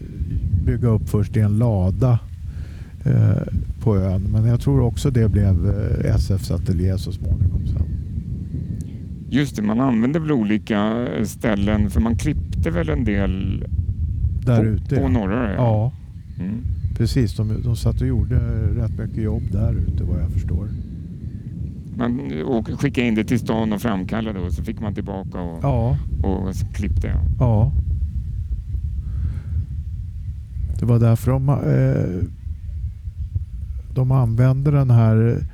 bygga 0.67 0.89
upp 0.89 1.09
först 1.09 1.37
i 1.37 1.41
en 1.41 1.59
lada 1.59 2.19
på 3.81 3.97
ön. 3.97 4.23
Men 4.23 4.45
jag 4.47 4.61
tror 4.61 4.81
också 4.81 5.11
det 5.11 5.29
blev 5.29 5.69
eh, 5.69 6.15
SFs 6.15 6.51
ateljé 6.51 6.99
så 6.99 7.13
småningom. 7.13 7.67
Sen. 7.67 7.83
Just 9.31 9.57
det, 9.57 9.63
man 9.63 9.81
använde 9.81 10.19
väl 10.19 10.33
olika 10.33 11.07
ställen 11.25 11.91
för 11.91 12.01
man 12.01 12.17
klippte 12.17 12.71
väl 12.71 12.89
en 12.89 13.05
del 13.05 13.65
Där 14.47 14.57
på, 14.59 14.65
ute. 14.65 14.97
på 14.97 15.03
ja. 15.03 15.09
norra 15.09 15.55
ja, 15.55 15.93
Mm. 16.41 16.61
precis. 16.97 17.37
De, 17.37 17.63
de 17.63 17.77
satt 17.77 18.01
och 18.01 18.07
gjorde 18.07 18.37
rätt 18.75 18.99
mycket 18.99 19.23
jobb 19.25 19.43
där 19.53 19.73
ute 19.75 20.05
vad 20.05 20.21
jag 20.23 20.31
förstår. 20.31 20.69
Man 21.97 22.21
och 22.45 22.69
skickade 22.81 23.07
in 23.07 23.15
det 23.15 23.25
till 23.25 23.39
stan 23.39 23.73
och 23.73 23.81
framkallade 23.81 24.39
och 24.41 24.53
så 24.53 24.63
fick 24.63 24.81
man 24.81 24.95
tillbaka 24.95 25.41
och, 25.41 25.59
Ja, 25.63 25.99
och 26.23 26.55
klippte. 26.75 27.15
ja. 27.39 27.73
Det 30.79 30.87
var 30.87 30.99
därför 30.99 31.31
de, 31.31 31.49
eh, 31.49 32.29
de 33.95 34.13
använde 34.13 34.71
den 34.71 34.91
här, 34.91 35.47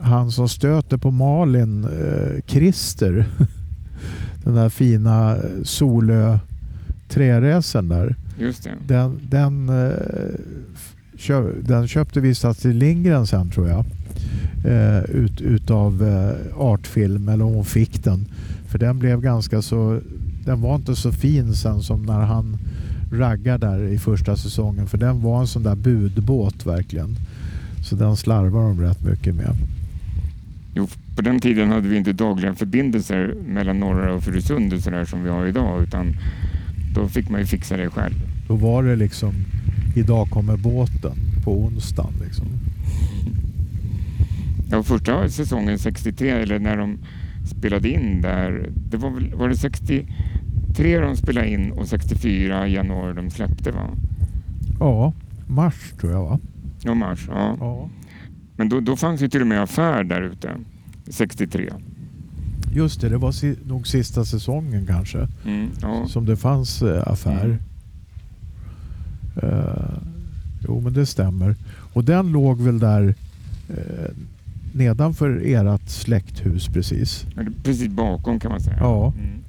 han 0.00 0.30
som 0.30 0.48
stöter 0.48 0.96
på 0.96 1.10
Malin, 1.10 1.84
eh, 1.84 2.42
Christer. 2.46 3.26
Den 4.44 4.54
där 4.54 4.68
fina 4.68 5.36
Solö 5.64 6.38
träräsen 7.08 7.88
där. 7.88 8.16
Just 8.38 8.64
det. 8.64 8.70
Den, 8.86 9.20
den, 9.30 9.68
eh, 9.68 9.92
den 11.62 11.88
köpte 11.88 12.20
vi 12.20 12.34
till 12.34 12.76
Lindgren 12.76 13.26
sen 13.26 13.50
tror 13.50 13.68
jag. 13.68 13.84
Eh, 14.64 15.04
ut, 15.04 15.40
utav 15.40 16.02
eh, 16.02 16.60
Artfilm, 16.60 17.28
eller 17.28 17.44
hon 17.44 17.64
fick 17.64 18.04
den. 18.04 18.26
För 18.66 18.78
den 18.78 18.98
blev 18.98 19.20
ganska 19.20 19.62
så... 19.62 20.00
Den 20.44 20.60
var 20.60 20.74
inte 20.74 20.96
så 20.96 21.12
fin 21.12 21.54
sen 21.54 21.82
som 21.82 22.02
när 22.02 22.20
han 22.20 22.58
raggade 23.12 23.66
där 23.66 23.82
i 23.82 23.98
första 23.98 24.36
säsongen. 24.36 24.86
För 24.86 24.98
den 24.98 25.22
var 25.22 25.40
en 25.40 25.46
sån 25.46 25.62
där 25.62 25.74
budbåt 25.74 26.66
verkligen. 26.66 27.16
Så 27.90 27.96
den 27.96 28.16
slarvar 28.16 28.62
de 28.62 28.80
rätt 28.80 29.04
mycket 29.04 29.34
med. 29.34 29.56
Jo, 30.74 30.88
på 31.16 31.22
den 31.22 31.40
tiden 31.40 31.70
hade 31.70 31.88
vi 31.88 31.96
inte 31.96 32.12
dagliga 32.12 32.54
förbindelser 32.54 33.34
mellan 33.46 33.80
norra 33.80 34.14
och 34.14 34.22
Furusund 34.22 34.72
och 34.72 34.80
sådär 34.80 35.04
som 35.04 35.22
vi 35.22 35.30
har 35.30 35.46
idag 35.46 35.82
utan 35.82 36.16
då 36.94 37.08
fick 37.08 37.30
man 37.30 37.40
ju 37.40 37.46
fixa 37.46 37.76
det 37.76 37.90
själv. 37.90 38.14
Då 38.48 38.54
var 38.54 38.82
det 38.82 38.96
liksom 38.96 39.34
Idag 39.96 40.30
kommer 40.30 40.56
båten 40.56 41.12
på 41.44 41.58
onsdagen. 41.58 42.14
Liksom. 42.24 42.46
Ja, 44.70 44.82
första 44.82 45.28
säsongen 45.28 45.78
63 45.78 46.30
eller 46.30 46.58
när 46.58 46.76
de 46.76 46.98
spelade 47.46 47.88
in 47.88 48.20
där, 48.20 48.70
det 48.90 48.96
var, 48.96 49.10
väl, 49.10 49.34
var 49.34 49.48
det 49.48 49.56
63 49.56 50.98
de 51.00 51.16
spelade 51.16 51.48
in 51.48 51.72
och 51.72 51.88
64 51.88 52.68
i 52.68 52.74
januari 52.74 53.14
de 53.14 53.30
släppte 53.30 53.70
va? 53.70 53.90
Ja, 54.80 55.12
mars 55.46 55.92
tror 56.00 56.12
jag 56.12 56.22
va? 56.22 56.38
Ja, 56.82 56.94
mars. 56.94 57.26
Ja. 57.28 57.56
Ja. 57.60 57.88
Men 58.56 58.68
då, 58.68 58.80
då 58.80 58.96
fanns 58.96 59.20
ju 59.20 59.28
till 59.28 59.40
och 59.40 59.46
med 59.46 59.62
affär 59.62 60.04
där 60.04 60.22
ute. 60.22 60.56
63. 61.08 61.72
Just 62.72 63.00
det, 63.00 63.08
det 63.08 63.18
var 63.18 63.32
si 63.32 63.56
nog 63.64 63.86
sista 63.86 64.24
säsongen 64.24 64.86
kanske. 64.86 65.28
Mm, 65.46 65.70
ja. 65.82 66.06
som 66.06 66.26
det 66.26 66.36
fanns 66.36 66.82
eh, 66.82 67.02
affär. 67.06 67.44
Mm. 67.44 67.58
Eh, 69.42 69.98
jo, 70.68 70.80
men 70.80 70.92
det 70.92 71.06
stämmer. 71.06 71.56
Och 71.92 72.04
den 72.04 72.32
låg 72.32 72.60
väl 72.60 72.78
där 72.78 73.14
eh, 73.68 74.10
nedanför 74.72 75.42
ert 75.44 75.88
släkthus 75.88 76.68
precis. 76.68 77.26
Precis 77.64 77.88
bakom 77.88 78.40
kan 78.40 78.50
man 78.50 78.60
säga. 78.60 78.76
Ja. 78.80 79.12
Mm. 79.18 79.40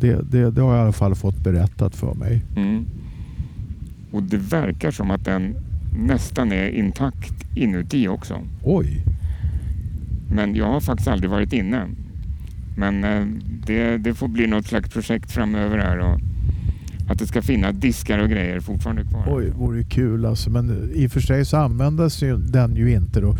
Det, 0.00 0.30
det, 0.30 0.50
det 0.50 0.60
har 0.60 0.74
jag 0.74 0.78
i 0.78 0.82
alla 0.82 0.92
fall 0.92 1.14
fått 1.14 1.36
berättat 1.36 1.96
för 1.96 2.14
mig. 2.14 2.42
Mm. 2.56 2.86
Och 4.10 4.22
det 4.22 4.36
verkar 4.36 4.90
som 4.90 5.10
att 5.10 5.24
den 5.24 5.56
nästan 5.98 6.52
är 6.52 6.68
intakt 6.68 7.56
inuti 7.56 8.08
också. 8.08 8.40
Oj! 8.62 9.04
Men 10.30 10.54
jag 10.54 10.66
har 10.66 10.80
faktiskt 10.80 11.08
aldrig 11.08 11.30
varit 11.30 11.52
inne. 11.52 11.86
Men 12.76 13.04
eh, 13.04 13.26
det, 13.66 13.98
det 13.98 14.14
får 14.14 14.28
bli 14.28 14.46
något 14.46 14.66
slags 14.66 14.90
projekt 14.90 15.30
framöver 15.30 15.78
här 15.78 15.98
och 15.98 16.20
att 17.10 17.18
det 17.18 17.26
ska 17.26 17.42
finnas 17.42 17.76
diskar 17.76 18.18
och 18.18 18.28
grejer 18.28 18.60
fortfarande 18.60 19.04
kvar. 19.04 19.24
Oj, 19.28 19.50
vore 19.50 19.84
kul 19.84 20.26
alltså. 20.26 20.50
Men 20.50 20.90
i 20.94 21.06
och 21.06 21.12
för 21.12 21.20
sig 21.20 21.44
så 21.44 21.56
användes 21.56 22.22
ju 22.22 22.36
den 22.36 22.76
ju 22.76 22.92
inte 22.92 23.20
då. 23.20 23.36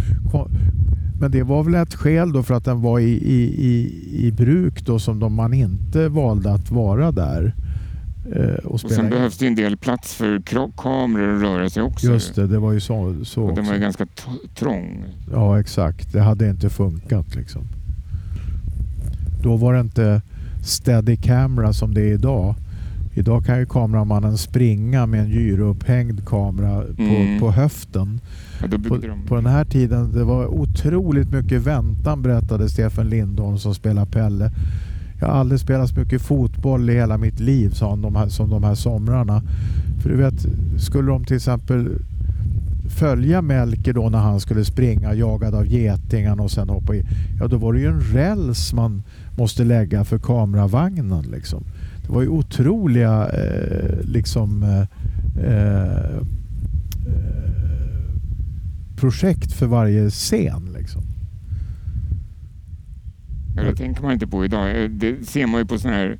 Men 1.20 1.30
det 1.30 1.42
var 1.42 1.64
väl 1.64 1.74
ett 1.74 1.94
skäl 1.94 2.32
då 2.32 2.42
för 2.42 2.54
att 2.54 2.64
den 2.64 2.82
var 2.82 2.98
i, 2.98 3.10
i, 3.10 3.66
i, 3.66 4.26
i 4.26 4.32
bruk 4.32 4.86
då 4.86 4.98
som 4.98 5.18
de, 5.18 5.34
man 5.34 5.54
inte 5.54 6.08
valde 6.08 6.52
att 6.52 6.70
vara 6.70 7.12
där. 7.12 7.54
Eh, 8.32 8.54
och 8.64 8.72
och 8.74 8.80
sen 8.80 9.10
behövs 9.10 9.38
det 9.38 9.46
en 9.46 9.54
del 9.54 9.76
plats 9.76 10.14
för 10.14 10.42
kameror 10.76 11.36
att 11.36 11.42
röra 11.42 11.70
sig 11.70 11.82
också. 11.82 12.06
Just 12.06 12.34
det, 12.34 12.46
det 12.46 12.58
var 12.58 12.72
ju 12.72 12.80
så, 12.80 13.14
så 13.24 13.42
Och 13.42 13.54
den 13.54 13.66
var 13.66 13.74
ju 13.74 13.80
ganska 13.80 14.06
trång. 14.54 15.04
Ja, 15.32 15.60
exakt. 15.60 16.12
Det 16.12 16.20
hade 16.20 16.50
inte 16.50 16.70
funkat 16.70 17.34
liksom. 17.34 17.62
Då 19.42 19.56
var 19.56 19.74
det 19.74 19.80
inte 19.80 20.22
steady 20.62 21.16
camera 21.16 21.72
som 21.72 21.94
det 21.94 22.00
är 22.00 22.12
idag. 22.12 22.54
Idag 23.14 23.44
kan 23.44 23.58
ju 23.58 23.66
kameramannen 23.66 24.38
springa 24.38 25.06
med 25.06 25.20
en 25.20 25.28
gyroupphängd 25.30 26.26
kamera 26.26 26.82
på, 26.96 27.02
Mm. 27.02 27.40
på 27.40 27.50
höften. 27.50 28.20
Ja, 28.60 28.68
På, 28.88 28.96
de. 28.96 29.22
på 29.26 29.34
den 29.34 29.46
här 29.46 29.64
tiden 29.64 30.12
det 30.12 30.24
var 30.24 30.46
otroligt 30.46 31.30
mycket 31.32 31.62
väntan 31.62 32.22
berättade 32.22 32.68
Stefan 32.68 33.08
Lindholm 33.08 33.58
som 33.58 33.74
spelar 33.74 34.04
Pelle. 34.06 34.50
Jag 35.20 35.26
har 35.28 35.34
aldrig 35.34 35.60
spelat 35.60 35.88
så 35.88 36.00
mycket 36.00 36.22
fotboll 36.22 36.90
i 36.90 36.94
hela 36.94 37.18
mitt 37.18 37.40
liv 37.40 37.70
sa 37.70 37.90
han, 37.90 38.02
de 38.02 38.16
här, 38.16 38.28
som 38.28 38.50
de 38.50 38.64
här 38.64 38.74
somrarna. 38.74 39.42
För 40.02 40.08
du 40.08 40.16
vet, 40.16 40.46
skulle 40.78 41.08
de 41.08 41.24
till 41.24 41.36
exempel 41.36 41.88
följa 42.88 43.42
Melker 43.42 43.92
då 43.92 44.08
när 44.08 44.18
han 44.18 44.40
skulle 44.40 44.64
springa 44.64 45.14
jagad 45.14 45.54
av 45.54 45.66
getingarna 45.66 46.42
och 46.42 46.50
sen 46.50 46.68
hoppa 46.68 46.94
i. 46.94 47.02
Ja, 47.40 47.48
då 47.48 47.56
var 47.56 47.72
det 47.72 47.80
ju 47.80 47.86
en 47.86 48.00
räls 48.00 48.72
man 48.72 49.02
måste 49.38 49.64
lägga 49.64 50.04
för 50.04 50.18
kameravagnen 50.18 51.24
liksom. 51.30 51.64
Det 52.06 52.12
var 52.12 52.22
ju 52.22 52.28
otroliga 52.28 53.28
eh, 53.28 54.00
liksom 54.02 54.62
eh, 54.62 54.80
eh, 55.46 56.22
projekt 58.96 59.52
för 59.52 59.66
varje 59.66 60.10
scen 60.10 60.68
liksom. 60.78 61.02
Ja, 63.58 63.70
det 63.70 63.76
tänker 63.76 64.02
man 64.02 64.12
inte 64.12 64.26
på 64.26 64.44
idag. 64.44 64.82
Eh, 64.84 64.90
Det 64.90 65.28
ser 65.28 65.46
man 65.46 65.60
ju 65.60 65.66
på 65.66 65.78
såna 65.78 65.94
här 65.94 66.18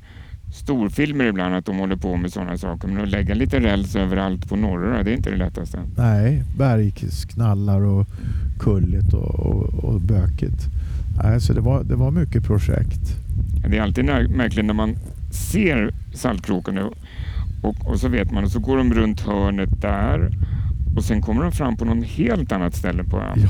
storfilmer 0.53 1.25
ibland 1.25 1.55
att 1.55 1.65
de 1.65 1.77
håller 1.77 1.95
på 1.95 2.17
med 2.17 2.31
sådana 2.33 2.57
saker. 2.57 2.87
Men 2.87 3.03
att 3.03 3.09
lägga 3.09 3.35
lite 3.35 3.59
räls 3.59 3.95
överallt 3.95 4.49
på 4.49 4.55
norra, 4.55 5.03
det 5.03 5.11
är 5.11 5.15
inte 5.15 5.29
det 5.29 5.37
lättaste. 5.37 5.79
Nej, 5.97 6.43
bergsknallar 6.57 7.81
och 7.81 8.07
kulligt 8.59 9.13
och, 9.13 9.35
och, 9.39 9.83
och 9.83 10.01
bökigt. 10.01 10.63
Nej, 11.23 11.41
så 11.41 11.53
det 11.53 11.61
var, 11.61 11.83
det 11.83 11.95
var 11.95 12.11
mycket 12.11 12.43
projekt. 12.43 13.01
Det 13.69 13.77
är 13.77 13.81
alltid 13.81 14.05
märkligt 14.05 14.65
när 14.65 14.73
man 14.73 14.95
ser 15.51 15.91
Saltkråkan 16.13 16.77
och, 16.77 16.93
och, 17.61 17.87
och 17.89 17.99
så 17.99 18.07
vet 18.07 18.31
man 18.31 18.43
och 18.43 18.51
så 18.51 18.59
går 18.59 18.77
de 18.77 18.93
runt 18.93 19.21
hörnet 19.21 19.81
där 19.81 20.29
och 20.95 21.03
sen 21.03 21.21
kommer 21.21 21.41
de 21.43 21.51
fram 21.51 21.77
på 21.77 21.85
någon 21.85 22.03
helt 22.03 22.51
annat 22.51 22.75
ställe 22.75 23.03
på 23.03 23.17
ön. 23.21 23.39
Ja, 23.43 23.49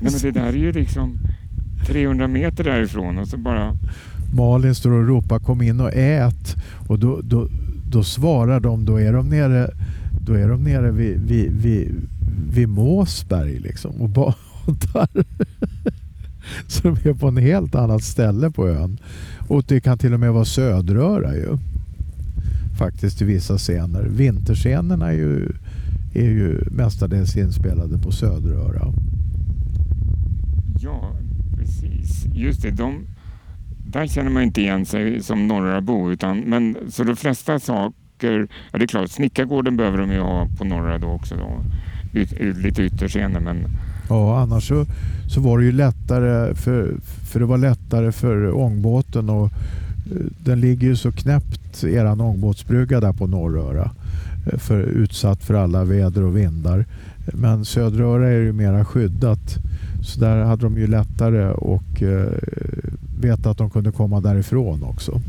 Nej, 0.00 0.12
men 0.12 0.20
det 0.22 0.30
där 0.40 0.46
är 0.48 0.52
ju 0.52 0.72
liksom 0.72 1.18
300 1.86 2.28
meter 2.28 2.64
därifrån 2.64 3.18
och 3.18 3.28
så 3.28 3.36
bara... 3.36 3.76
Malin 4.34 4.74
står 4.74 4.90
och 4.90 5.06
ropar 5.06 5.38
kom 5.38 5.62
in 5.62 5.80
och 5.80 5.90
ät 5.94 6.56
och 6.88 6.98
då, 6.98 7.20
då, 7.22 7.48
då 7.90 8.04
svarar 8.04 8.60
de, 8.60 8.84
då 8.84 9.00
är 9.00 9.12
de 9.12 9.28
nere, 9.28 9.70
då 10.26 10.32
är 10.32 10.48
de 10.48 10.64
nere 10.64 10.90
vid, 10.90 11.20
vid, 11.20 11.52
vid, 11.52 11.94
vid 12.52 12.68
Måsberg 12.68 13.58
liksom 13.58 14.00
och 14.00 14.08
badar. 14.08 15.24
Så 16.66 16.82
de 16.82 17.08
är 17.08 17.14
på 17.14 17.28
en 17.28 17.36
helt 17.36 17.74
annat 17.74 18.02
ställe 18.02 18.50
på 18.50 18.68
ön. 18.68 18.98
Och 19.48 19.64
det 19.68 19.80
kan 19.80 19.98
till 19.98 20.14
och 20.14 20.20
med 20.20 20.32
vara 20.32 20.44
Söderöra 20.44 21.34
ju. 21.34 21.58
Faktiskt 22.78 23.22
i 23.22 23.24
vissa 23.24 23.58
scener. 23.58 24.02
Vinterscenerna 24.02 25.08
är 25.08 25.16
ju, 25.16 25.52
är 26.14 26.30
ju 26.30 26.64
mestadels 26.70 27.36
inspelade 27.36 27.98
på 27.98 28.12
Söderöra. 28.12 28.94
Ja, 30.80 31.12
precis. 31.70 32.24
Just 32.34 32.62
det, 32.62 32.70
de, 32.70 33.06
där 33.86 34.06
känner 34.06 34.30
man 34.30 34.42
inte 34.42 34.60
igen 34.60 34.86
sig 34.86 35.22
som 35.22 35.46
norrabo. 35.46 36.10
Utan, 36.10 36.38
men, 36.38 36.76
så 36.88 37.04
de 37.04 37.16
flesta 37.16 37.58
saker, 37.58 38.48
ja 38.72 38.78
det 38.78 38.84
är 38.84 38.86
klart, 38.86 39.10
Snickargården 39.10 39.76
behöver 39.76 39.98
de 39.98 40.12
ju 40.12 40.20
ha 40.20 40.48
på 40.58 40.64
norra 40.64 40.98
då 40.98 41.08
också. 41.08 41.36
Då. 41.36 41.64
Ut, 42.20 42.32
ut, 42.32 42.56
lite 42.56 42.82
ytterscener 42.82 43.40
men 43.40 43.66
Ja, 44.08 44.40
annars 44.40 44.68
så, 44.68 44.86
så 45.28 45.40
var 45.40 45.58
det 45.58 45.64
ju 45.64 45.72
lättare 45.72 46.54
för, 46.54 46.94
för 47.32 47.40
det 47.40 47.46
var 47.46 47.58
lättare 47.58 48.12
för 48.12 48.56
ångbåten 48.56 49.30
och 49.30 49.44
eh, 49.44 50.26
den 50.38 50.60
ligger 50.60 50.88
ju 50.88 50.96
så 50.96 51.12
knäppt, 51.12 51.84
eran 51.84 52.20
ångbåtsbrygga 52.20 53.00
där 53.00 53.12
på 53.12 53.26
Norröra. 53.26 53.90
Eh, 54.46 54.58
för, 54.58 54.82
utsatt 54.82 55.44
för 55.44 55.54
alla 55.54 55.84
väder 55.84 56.22
och 56.22 56.36
vindar. 56.36 56.84
Men 57.34 57.64
Söderöra 57.64 58.28
är 58.28 58.40
ju 58.40 58.52
mera 58.52 58.84
skyddat. 58.84 59.58
Så 60.02 60.20
där 60.20 60.44
hade 60.44 60.62
de 60.62 60.78
ju 60.78 60.86
lättare 60.86 61.50
och 61.50 62.02
eh, 62.02 62.32
veta 63.20 63.50
att 63.50 63.58
de 63.58 63.70
kunde 63.70 63.92
komma 63.92 64.20
därifrån 64.20 64.82
också. 64.82 65.20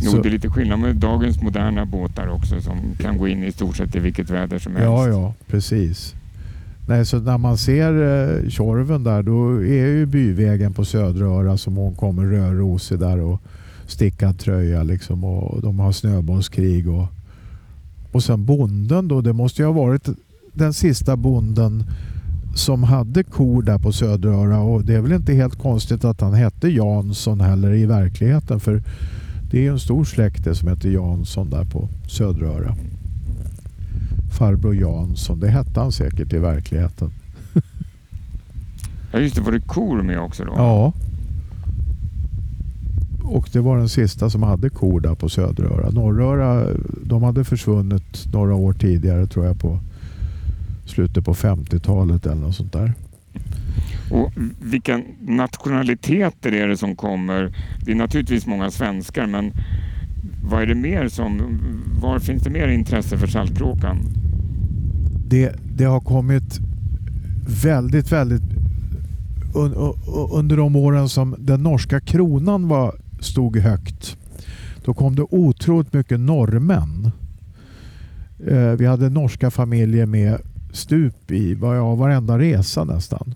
Jo, 0.00 0.22
det 0.22 0.28
är 0.28 0.30
lite 0.30 0.50
skillnad 0.50 0.78
med 0.78 0.96
dagens 0.96 1.42
moderna 1.42 1.86
båtar 1.86 2.28
också 2.28 2.60
som 2.60 2.76
kan 2.98 3.18
gå 3.18 3.28
in 3.28 3.44
i 3.44 3.52
stort 3.52 3.76
sett 3.76 3.96
i 3.96 3.98
vilket 3.98 4.30
väder 4.30 4.58
som 4.58 4.72
helst. 4.72 4.84
Ja, 4.84 5.08
ja, 5.08 5.34
precis. 5.46 6.14
Nej, 6.88 7.06
så 7.06 7.18
när 7.18 7.38
man 7.38 7.58
ser 7.58 7.92
eh, 7.92 8.48
Tjorven 8.48 9.04
där 9.04 9.22
då 9.22 9.62
är 9.62 9.86
ju 9.86 10.06
byvägen 10.06 10.72
på 10.72 10.84
Söderöra 10.84 11.56
som 11.56 11.76
hon 11.76 11.94
kommer 11.94 12.22
rödrosig 12.22 12.98
där 12.98 13.20
och 13.20 13.40
stickad 13.86 14.38
tröja 14.38 14.82
liksom 14.82 15.24
och 15.24 15.62
de 15.62 15.78
har 15.78 15.92
snöbollskrig 15.92 16.88
och, 16.88 17.06
och 18.12 18.24
sen 18.24 18.44
bonden 18.44 19.08
då, 19.08 19.20
det 19.20 19.32
måste 19.32 19.62
ju 19.62 19.66
ha 19.66 19.72
varit 19.72 20.08
den 20.54 20.74
sista 20.74 21.16
bonden 21.16 21.84
som 22.54 22.82
hade 22.82 23.22
kor 23.22 23.62
där 23.62 23.78
på 23.78 23.92
Söderöra 23.92 24.60
och 24.60 24.84
det 24.84 24.94
är 24.94 25.00
väl 25.00 25.12
inte 25.12 25.34
helt 25.34 25.58
konstigt 25.58 26.04
att 26.04 26.20
han 26.20 26.34
hette 26.34 26.68
Jansson 26.68 27.40
heller 27.40 27.72
i 27.72 27.86
verkligheten 27.86 28.60
för 28.60 28.82
det 29.50 29.66
är 29.66 29.70
en 29.70 29.78
stor 29.78 30.04
släkte 30.04 30.54
som 30.54 30.68
heter 30.68 30.88
Jansson 30.88 31.50
där 31.50 31.64
på 31.64 31.88
Söderöra. 32.08 32.76
Farbror 34.38 34.74
Jansson, 34.74 35.40
det 35.40 35.48
hette 35.48 35.80
han 35.80 35.92
säkert 35.92 36.32
i 36.32 36.38
verkligheten. 36.38 37.10
ja 39.12 39.18
just 39.18 39.36
det, 39.36 39.42
var 39.42 39.52
det 39.52 39.60
kor 39.60 40.02
med 40.02 40.20
också 40.20 40.44
då? 40.44 40.52
Ja. 40.56 40.92
Och 43.22 43.48
det 43.52 43.60
var 43.60 43.76
den 43.76 43.88
sista 43.88 44.30
som 44.30 44.42
hade 44.42 44.70
kor 44.70 45.00
där 45.00 45.14
på 45.14 45.28
Söderöra. 45.28 45.90
Norröra, 45.90 46.66
de 47.02 47.22
hade 47.22 47.44
försvunnit 47.44 48.32
några 48.32 48.54
år 48.54 48.72
tidigare 48.72 49.26
tror 49.26 49.46
jag 49.46 49.60
på 49.60 49.78
slutet 50.84 51.24
på 51.24 51.34
50-talet 51.34 52.26
eller 52.26 52.42
något 52.42 52.54
sånt 52.54 52.72
där. 52.72 52.92
Och 54.10 54.32
vilka 54.60 55.00
nationaliteter 55.20 56.52
är 56.52 56.68
det 56.68 56.76
som 56.76 56.96
kommer? 56.96 57.54
Det 57.84 57.90
är 57.92 57.96
naturligtvis 57.96 58.46
många 58.46 58.70
svenskar 58.70 59.26
men 59.26 59.52
vad 60.44 60.62
är 60.62 60.66
det 60.66 60.74
mer 60.74 61.08
som, 61.08 61.60
var 62.00 62.18
finns 62.18 62.42
det 62.42 62.50
mer 62.50 62.68
intresse 62.68 63.18
för 63.18 63.26
Saltkråkan? 63.26 63.98
Det, 65.28 65.56
det 65.76 65.84
har 65.84 66.00
kommit 66.00 66.60
väldigt, 67.62 68.12
väldigt 68.12 68.42
un, 69.54 69.74
under 70.32 70.56
de 70.56 70.76
åren 70.76 71.08
som 71.08 71.34
den 71.38 71.62
norska 71.62 72.00
kronan 72.00 72.68
var, 72.68 72.94
stod 73.20 73.56
högt. 73.56 74.16
Då 74.84 74.94
kom 74.94 75.16
det 75.16 75.22
otroligt 75.22 75.92
mycket 75.92 76.20
norrmän. 76.20 77.10
Eh, 78.46 78.70
vi 78.70 78.86
hade 78.86 79.10
norska 79.10 79.50
familjer 79.50 80.06
med 80.06 80.40
stup 80.74 81.30
i 81.30 81.58
ja, 81.60 81.94
varenda 81.94 82.38
resa 82.38 82.84
nästan. 82.84 83.34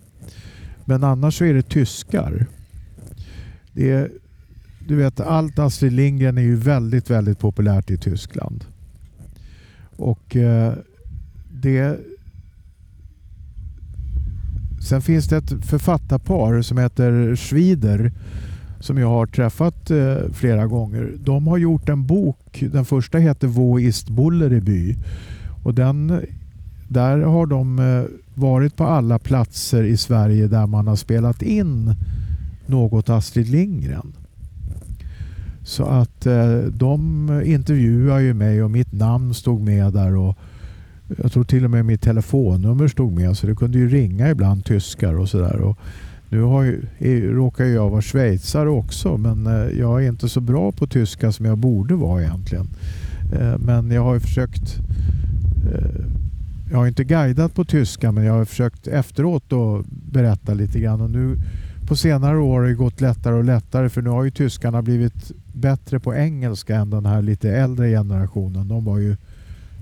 Men 0.84 1.04
annars 1.04 1.38
så 1.38 1.44
är 1.44 1.54
det 1.54 1.62
tyskar. 1.62 2.46
Det 3.72 3.90
är, 3.90 4.10
du 4.86 4.96
vet, 4.96 5.20
allt 5.20 5.58
Astrid 5.58 5.92
Lindgren 5.92 6.38
är 6.38 6.42
ju 6.42 6.56
väldigt, 6.56 7.10
väldigt 7.10 7.38
populärt 7.38 7.90
i 7.90 7.96
Tyskland. 7.96 8.64
Och 9.96 10.36
eh, 10.36 10.72
det... 11.50 12.00
Sen 14.88 15.02
finns 15.02 15.26
det 15.28 15.36
ett 15.36 15.66
författarpar 15.66 16.62
som 16.62 16.78
heter 16.78 17.36
Schwider 17.36 18.12
som 18.80 18.98
jag 18.98 19.08
har 19.08 19.26
träffat 19.26 19.90
eh, 19.90 20.16
flera 20.32 20.66
gånger. 20.66 21.14
De 21.18 21.46
har 21.46 21.58
gjort 21.58 21.88
en 21.88 22.06
bok. 22.06 22.64
Den 22.72 22.84
första 22.84 23.18
heter 23.18 23.46
Wo 23.46 23.78
ist 23.78 24.08
Bullerby. 24.08 24.96
Och 25.62 25.74
den 25.74 26.20
där 26.88 27.18
har 27.18 27.46
de 27.46 27.78
eh, 27.78 28.04
varit 28.34 28.76
på 28.76 28.84
alla 28.84 29.18
platser 29.18 29.82
i 29.82 29.96
Sverige 29.96 30.46
där 30.46 30.66
man 30.66 30.86
har 30.86 30.96
spelat 30.96 31.42
in 31.42 31.94
något 32.66 33.08
Astrid 33.08 33.48
Lindgren. 33.48 34.12
Så 35.62 35.84
att 35.84 36.26
eh, 36.26 36.58
de 36.58 37.42
intervjuade 37.44 38.22
ju 38.22 38.34
mig 38.34 38.62
och 38.62 38.70
mitt 38.70 38.92
namn 38.92 39.34
stod 39.34 39.60
med 39.60 39.92
där 39.92 40.16
och 40.16 40.38
jag 41.22 41.32
tror 41.32 41.44
till 41.44 41.64
och 41.64 41.70
med 41.70 41.84
mitt 41.84 42.02
telefonnummer 42.02 42.88
stod 42.88 43.12
med 43.12 43.36
så 43.36 43.46
det 43.46 43.54
kunde 43.54 43.78
ju 43.78 43.88
ringa 43.88 44.30
ibland 44.30 44.64
tyskar 44.64 45.14
och 45.14 45.28
sådär. 45.28 45.74
Nu 46.28 46.42
har 46.42 46.62
ju, 46.98 47.34
råkar 47.34 47.64
jag 47.64 47.90
vara 47.90 48.02
schweizare 48.02 48.68
också 48.68 49.16
men 49.16 49.46
eh, 49.46 49.78
jag 49.78 50.04
är 50.04 50.08
inte 50.08 50.28
så 50.28 50.40
bra 50.40 50.72
på 50.72 50.86
tyska 50.86 51.32
som 51.32 51.46
jag 51.46 51.58
borde 51.58 51.94
vara 51.94 52.22
egentligen. 52.22 52.68
Men 53.58 53.90
jag 53.90 54.02
har 54.02 54.14
ju 54.14 54.20
försökt 54.20 54.78
jag 56.70 56.78
har 56.78 56.86
inte 56.86 57.04
guidat 57.04 57.54
på 57.54 57.64
tyska 57.64 58.12
men 58.12 58.24
jag 58.24 58.32
har 58.32 58.44
försökt 58.44 58.86
efteråt 58.86 59.52
att 59.52 59.86
berätta 59.86 60.54
lite 60.54 60.80
grann. 60.80 61.00
Och 61.00 61.10
nu 61.10 61.36
på 61.86 61.96
senare 61.96 62.38
år 62.38 62.60
har 62.60 62.66
det 62.66 62.74
gått 62.74 63.00
lättare 63.00 63.34
och 63.34 63.44
lättare 63.44 63.88
för 63.88 64.02
nu 64.02 64.10
har 64.10 64.24
ju 64.24 64.30
tyskarna 64.30 64.82
blivit 64.82 65.32
bättre 65.52 66.00
på 66.00 66.14
engelska 66.14 66.76
än 66.76 66.90
den 66.90 67.06
här 67.06 67.22
lite 67.22 67.50
äldre 67.50 67.90
generationen. 67.90 68.68
De 68.68 68.84
var 68.84 68.98
ju 68.98 69.16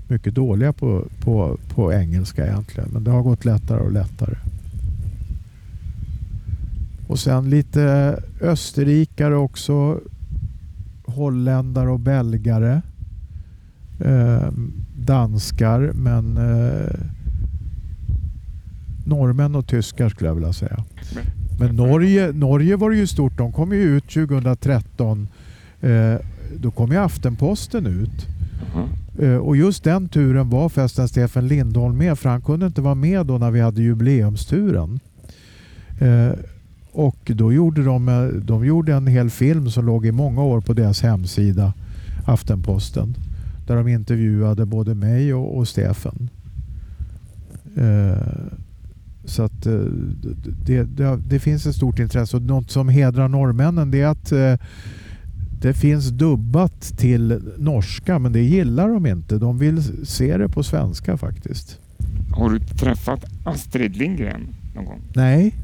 mycket 0.07 0.35
dåliga 0.35 0.73
på, 0.73 1.05
på, 1.19 1.57
på 1.69 1.93
engelska 1.93 2.47
egentligen 2.47 2.89
men 2.93 3.03
det 3.03 3.11
har 3.11 3.23
gått 3.23 3.45
lättare 3.45 3.79
och 3.79 3.91
lättare. 3.91 4.35
Och 7.07 7.19
sen 7.19 7.49
lite 7.49 8.15
österrikare 8.41 9.35
också. 9.35 9.99
Holländare 11.05 11.89
och 11.89 11.99
belgare. 11.99 12.81
Eh, 13.99 14.49
danskar 14.97 15.91
men 15.93 16.37
eh, 16.37 16.99
norrmän 19.05 19.55
och 19.55 19.67
tyskar 19.67 20.09
skulle 20.09 20.29
jag 20.29 20.35
vilja 20.35 20.53
säga. 20.53 20.83
Men 21.59 21.75
Norge, 21.75 22.31
Norge 22.31 22.75
var 22.75 22.89
det 22.89 22.97
ju 22.97 23.07
stort. 23.07 23.37
De 23.37 23.51
kom 23.51 23.71
ju 23.73 23.97
ut 23.97 24.09
2013. 24.09 25.27
Eh, 25.81 26.15
då 26.61 26.71
kom 26.71 26.91
ju 26.91 26.97
Aftenposten 26.97 27.85
ut. 27.85 28.27
Eh, 29.19 29.35
och 29.35 29.57
just 29.57 29.83
den 29.83 30.09
turen 30.09 30.49
var 30.49 30.69
förresten 30.69 31.07
Stefan 31.07 31.47
Lindholm 31.47 31.97
med 31.97 32.19
för 32.19 32.29
han 32.29 32.41
kunde 32.41 32.65
inte 32.65 32.81
vara 32.81 32.95
med 32.95 33.25
då 33.25 33.37
när 33.37 33.51
vi 33.51 33.59
hade 33.59 33.81
jubileumsturen. 33.81 34.99
Eh, 35.99 36.31
och 36.91 37.17
då 37.25 37.53
gjorde 37.53 37.83
de, 37.83 38.09
eh, 38.09 38.23
de 38.23 38.65
gjorde 38.65 38.93
en 38.93 39.07
hel 39.07 39.29
film 39.29 39.69
som 39.69 39.85
låg 39.85 40.05
i 40.05 40.11
många 40.11 40.43
år 40.43 40.61
på 40.61 40.73
deras 40.73 41.01
hemsida 41.01 41.73
Aftenposten. 42.25 43.15
Där 43.67 43.75
de 43.75 43.87
intervjuade 43.87 44.65
både 44.65 44.95
mig 44.95 45.33
och, 45.33 45.57
och 45.57 45.67
Stefan. 45.67 46.29
Eh, 47.77 48.17
så 49.25 49.43
att 49.43 49.65
eh, 49.65 49.73
det, 50.65 50.83
det, 50.83 51.19
det, 51.29 51.39
finns 51.39 51.65
ett 51.65 51.75
stort 51.75 51.99
intresse 51.99 52.37
och 52.37 52.43
något 52.43 52.71
som 52.71 52.89
hedrar 52.89 53.27
norrmännen 53.27 53.91
det 53.91 54.01
är 54.01 54.07
att 54.07 54.31
eh, 54.31 54.53
det 55.61 55.73
finns 55.73 56.09
dubbat 56.09 56.81
till 56.81 57.41
norska 57.57 58.19
men 58.19 58.31
det 58.33 58.41
gillar 58.41 58.89
de 58.89 59.05
inte. 59.05 59.37
De 59.37 59.57
vill 59.57 60.07
se 60.07 60.37
det 60.37 60.49
på 60.49 60.63
svenska 60.63 61.17
faktiskt. 61.17 61.79
Har 62.31 62.49
du 62.49 62.59
träffat 62.59 63.25
Astrid 63.45 63.97
Lindgren 63.97 64.47
någon 64.75 64.85
gång? 64.85 65.01
Nej, 65.15 65.55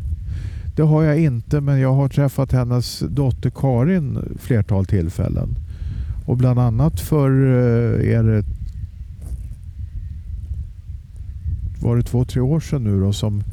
det 0.76 0.82
har 0.82 1.04
jag 1.04 1.20
inte 1.20 1.62
men 1.62 1.80
jag 1.80 1.94
har 1.94 2.10
träffat 2.10 2.52
hennes 2.52 3.00
dotter 3.00 3.50
Karin 3.50 4.38
flertal 4.40 4.86
tillfällen. 4.86 5.56
Och 6.26 6.38
bland 6.38 6.60
annat 6.60 7.00
för 7.00 7.30
eh, 7.30 8.10
er 8.10 8.44
var 11.82 11.98
det 11.98 12.04
två, 12.04 12.26
tre 12.26 12.42
år 12.42 12.60
sedan 12.60 12.84
nu 12.84 13.00
då 13.00 13.14
som 13.14 13.44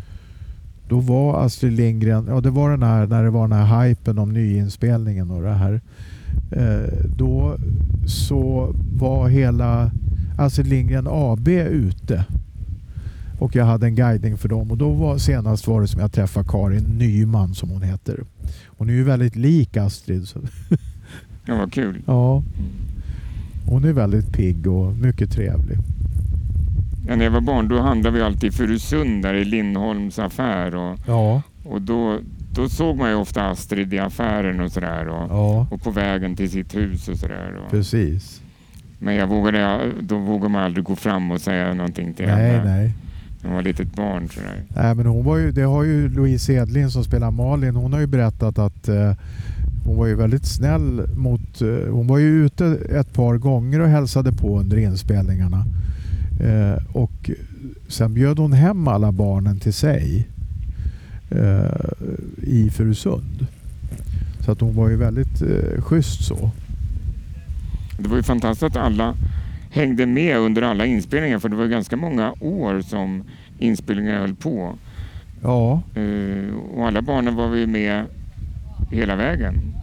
då 0.89 1.01
var 1.01 1.45
Astrid 1.45 1.73
Lindgren, 1.73 2.27
ja 2.29 2.41
det 2.41 2.51
var 2.51 2.71
den 2.71 2.83
här 2.83 3.07
när 3.07 3.23
det 3.25 3.31
var 3.31 3.49
den 3.49 3.59
här 3.59 3.89
hypen 3.89 4.19
om 4.19 4.33
nyinspelningen 4.33 5.31
och 5.31 5.43
det 5.43 5.55
här. 5.55 5.81
Eh, 6.53 7.09
då 7.17 7.57
så 8.07 8.75
var 8.99 9.29
hela 9.29 9.91
Astrid 10.39 10.67
Lindgren 10.67 11.07
AB 11.11 11.49
ute. 11.49 12.25
Och 13.39 13.57
jag 13.57 13.65
hade 13.65 13.87
en 13.87 13.95
guidning 13.95 14.37
för 14.39 14.49
dem 14.49 14.71
och 14.71 14.79
då 14.79 14.91
var 14.91 15.19
senast 15.19 15.67
var 15.67 15.81
det 15.81 15.89
som 15.89 16.01
jag 16.01 16.13
träffade 16.13 16.49
Karin 16.49 16.85
Nyman 16.85 17.55
som 17.55 17.69
hon 17.69 17.83
heter. 17.83 18.21
Hon 18.67 18.89
är 18.89 18.93
ju 18.93 19.05
väldigt 19.05 19.37
lik 19.37 19.77
Astrid. 19.77 20.27
Ja, 21.51 21.57
vad 21.57 21.73
kul. 21.73 22.03
Ja. 22.07 22.43
Hon 23.67 23.85
är 23.85 23.93
väldigt 23.93 24.33
pigg 24.33 24.67
och 24.67 24.97
mycket 24.97 25.33
trevlig. 25.33 25.79
Ja, 27.09 27.17
när 27.17 27.25
jag 27.25 27.33
var 27.33 27.41
barn 27.41 27.69
då 27.69 27.81
handlade 27.81 28.17
vi 28.17 28.23
alltid 28.23 28.53
i 28.53 28.57
Furusund 28.57 29.23
där 29.23 29.35
i 29.35 29.45
Lindholms 29.45 30.19
affär. 30.19 30.75
Och, 30.75 30.99
ja. 31.07 31.43
och 31.65 31.83
då, 31.83 32.19
då 32.55 32.69
såg 32.69 32.97
man 32.97 33.11
ju 33.11 33.17
ofta 33.17 33.43
Astrid 33.43 33.95
i 33.95 33.99
affären 33.99 34.61
och 34.61 34.73
sådär. 34.73 35.09
Och, 35.09 35.31
ja. 35.31 35.67
och 35.71 35.83
på 35.83 35.91
vägen 35.91 36.37
till 36.37 36.51
sitt 36.51 36.77
hus 36.77 37.09
och 37.09 37.17
sådär. 37.17 37.61
Precis. 37.71 38.43
Men 38.99 39.15
jag 39.15 39.27
vågade, 39.27 39.93
då 40.01 40.19
vågade 40.19 40.49
man 40.49 40.63
aldrig 40.63 40.85
gå 40.85 40.97
fram 40.97 41.31
och 41.31 41.41
säga 41.41 41.75
någonting 41.75 42.15
till 42.15 42.27
nej, 42.27 42.53
henne. 42.53 42.77
Nej. 42.77 42.95
Hon 43.43 43.53
var 43.53 43.63
litet 43.63 43.95
barn. 43.95 44.29
Sådär. 44.29 44.63
Nej, 44.69 44.95
men 44.95 45.07
hon 45.07 45.25
var 45.25 45.37
ju, 45.37 45.53
det 45.53 45.63
har 45.63 45.85
ju 45.85 46.09
Louise 46.09 46.53
Edlin 46.53 46.91
som 46.91 47.05
spelar 47.05 47.31
Malin. 47.31 47.77
Hon 47.77 47.93
har 47.93 48.01
ju 48.01 48.07
berättat 48.07 48.59
att 48.59 48.89
eh, 48.89 49.13
hon 49.85 49.97
var 49.97 50.07
ju 50.07 50.15
väldigt 50.15 50.47
snäll 50.47 51.03
mot... 51.17 51.63
Eh, 51.63 51.93
hon 51.93 52.07
var 52.07 52.19
ju 52.19 52.47
ute 52.47 52.79
ett 52.91 53.13
par 53.13 53.37
gånger 53.37 53.81
och 53.81 53.89
hälsade 53.89 54.33
på 54.33 54.59
under 54.59 54.77
inspelningarna. 54.77 55.65
Eh, 56.41 56.97
och 56.97 57.31
sen 57.89 58.15
bjöd 58.15 58.39
hon 58.39 58.53
hem 58.53 58.89
alla 58.89 59.13
barnen 59.13 59.59
till 59.61 59.73
sig 59.73 60.29
eh, 61.31 61.91
i 62.43 62.71
Furusund. 62.71 63.47
Så 64.41 64.53
att 64.53 64.61
hon 64.61 64.75
var 64.75 64.89
ju 64.89 64.97
väldigt 64.97 65.43
eh, 65.43 65.83
schysst 65.83 66.25
så. 66.25 66.51
Det 67.99 68.09
var 68.09 68.17
ju 68.17 68.23
fantastiskt 68.23 68.63
att 68.63 68.77
alla 68.77 69.15
hängde 69.71 70.07
med 70.07 70.39
under 70.39 70.63
alla 70.63 70.87
inspelningar 70.87 71.39
för 71.39 71.49
det 71.49 71.57
var 71.57 71.67
ganska 71.67 71.97
många 71.97 72.35
år 72.41 72.81
som 72.81 73.25
inspelningarna 73.59 74.19
höll 74.19 74.35
på. 74.35 74.75
Ja. 75.43 75.83
Uh, 75.97 76.55
och 76.55 76.87
alla 76.87 77.03
barnen 77.03 77.35
var 77.35 77.49
vi 77.49 77.67
med 77.67 78.05
hela 78.91 79.17
vägen. 79.17 79.75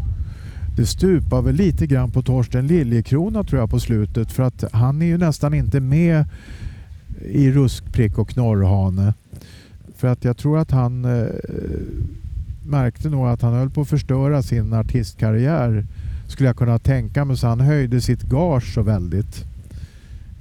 Det 0.77 0.86
stupar 0.86 1.41
väl 1.41 1.55
lite 1.55 1.88
grann 1.88 2.12
på 2.12 2.21
Torsten 2.21 2.67
Liljekrona 2.67 3.43
tror 3.43 3.60
jag 3.60 3.69
på 3.69 3.79
slutet 3.79 4.31
för 4.31 4.43
att 4.43 4.63
han 4.71 5.01
är 5.01 5.05
ju 5.05 5.17
nästan 5.17 5.53
inte 5.53 5.79
med 5.79 6.25
i 7.25 7.51
Ruskprick 7.51 8.17
och 8.17 8.29
Knorrhane. 8.29 9.13
För 9.95 10.07
att 10.07 10.23
jag 10.23 10.38
tror 10.38 10.57
att 10.57 10.71
han 10.71 11.05
eh, 11.05 11.27
märkte 12.65 13.10
nog 13.10 13.27
att 13.27 13.41
han 13.41 13.53
höll 13.53 13.69
på 13.69 13.81
att 13.81 13.88
förstöra 13.88 14.41
sin 14.41 14.73
artistkarriär 14.73 15.86
skulle 16.27 16.49
jag 16.49 16.57
kunna 16.57 16.79
tänka 16.79 17.25
mig 17.25 17.38
så 17.38 17.47
han 17.47 17.60
höjde 17.60 18.01
sitt 18.01 18.23
gage 18.23 18.73
så 18.73 18.81
väldigt. 18.81 19.45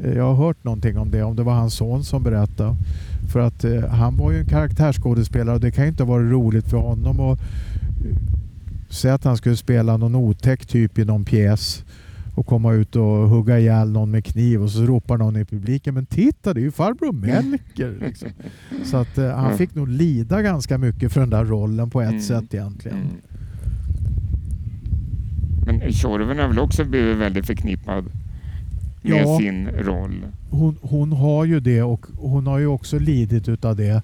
Eh, 0.00 0.12
jag 0.12 0.24
har 0.24 0.46
hört 0.46 0.64
någonting 0.64 0.98
om 0.98 1.10
det, 1.10 1.22
om 1.22 1.36
det 1.36 1.42
var 1.42 1.54
hans 1.54 1.74
son 1.74 2.04
som 2.04 2.22
berättade. 2.22 2.76
För 3.32 3.40
att 3.40 3.64
eh, 3.64 3.84
han 3.88 4.16
var 4.16 4.32
ju 4.32 4.38
en 4.38 4.46
karaktärsskådespelare 4.46 5.54
och 5.54 5.60
det 5.60 5.70
kan 5.70 5.84
ju 5.84 5.90
inte 5.90 6.04
vara 6.04 6.22
roligt 6.22 6.68
för 6.68 6.78
honom 6.78 7.20
att 7.20 7.40
säga 8.88 9.14
att 9.14 9.24
han 9.24 9.36
skulle 9.36 9.56
spela 9.56 9.96
någon 9.96 10.14
otäck 10.14 10.66
typ 10.66 10.98
i 10.98 11.04
någon 11.04 11.24
pjäs 11.24 11.84
och 12.36 12.46
komma 12.46 12.72
ut 12.72 12.96
och 12.96 13.28
hugga 13.28 13.58
ihjäl 13.58 13.92
någon 13.92 14.10
med 14.10 14.24
kniv 14.24 14.62
och 14.62 14.70
så 14.70 14.82
ropar 14.82 15.16
någon 15.16 15.36
i 15.36 15.44
publiken 15.44 15.94
men 15.94 16.06
titta 16.06 16.54
det 16.54 16.60
är 16.60 16.62
ju 16.62 16.70
farbror 16.70 17.12
Melker. 17.12 17.96
Liksom. 18.00 18.28
Så 18.84 18.96
att 18.96 19.18
eh, 19.18 19.30
han 19.30 19.58
fick 19.58 19.74
nog 19.74 19.88
lida 19.88 20.42
ganska 20.42 20.78
mycket 20.78 21.12
för 21.12 21.20
den 21.20 21.30
där 21.30 21.44
rollen 21.44 21.90
på 21.90 22.00
ett 22.00 22.08
mm. 22.08 22.22
sätt 22.22 22.54
egentligen. 22.54 22.98
Mm. 22.98 23.10
Men 25.66 25.92
Tjorven 25.92 26.38
har 26.38 26.48
väl 26.48 26.58
också 26.58 26.84
blivit 26.84 27.16
väldigt 27.16 27.46
förknippad 27.46 28.04
med 29.02 29.26
ja, 29.26 29.38
sin 29.38 29.68
roll? 29.68 30.26
Hon, 30.50 30.76
hon 30.82 31.12
har 31.12 31.44
ju 31.44 31.60
det 31.60 31.82
och 31.82 32.06
hon 32.18 32.46
har 32.46 32.58
ju 32.58 32.66
också 32.66 32.98
lidit 32.98 33.48
utav 33.48 33.76
det. 33.76 34.02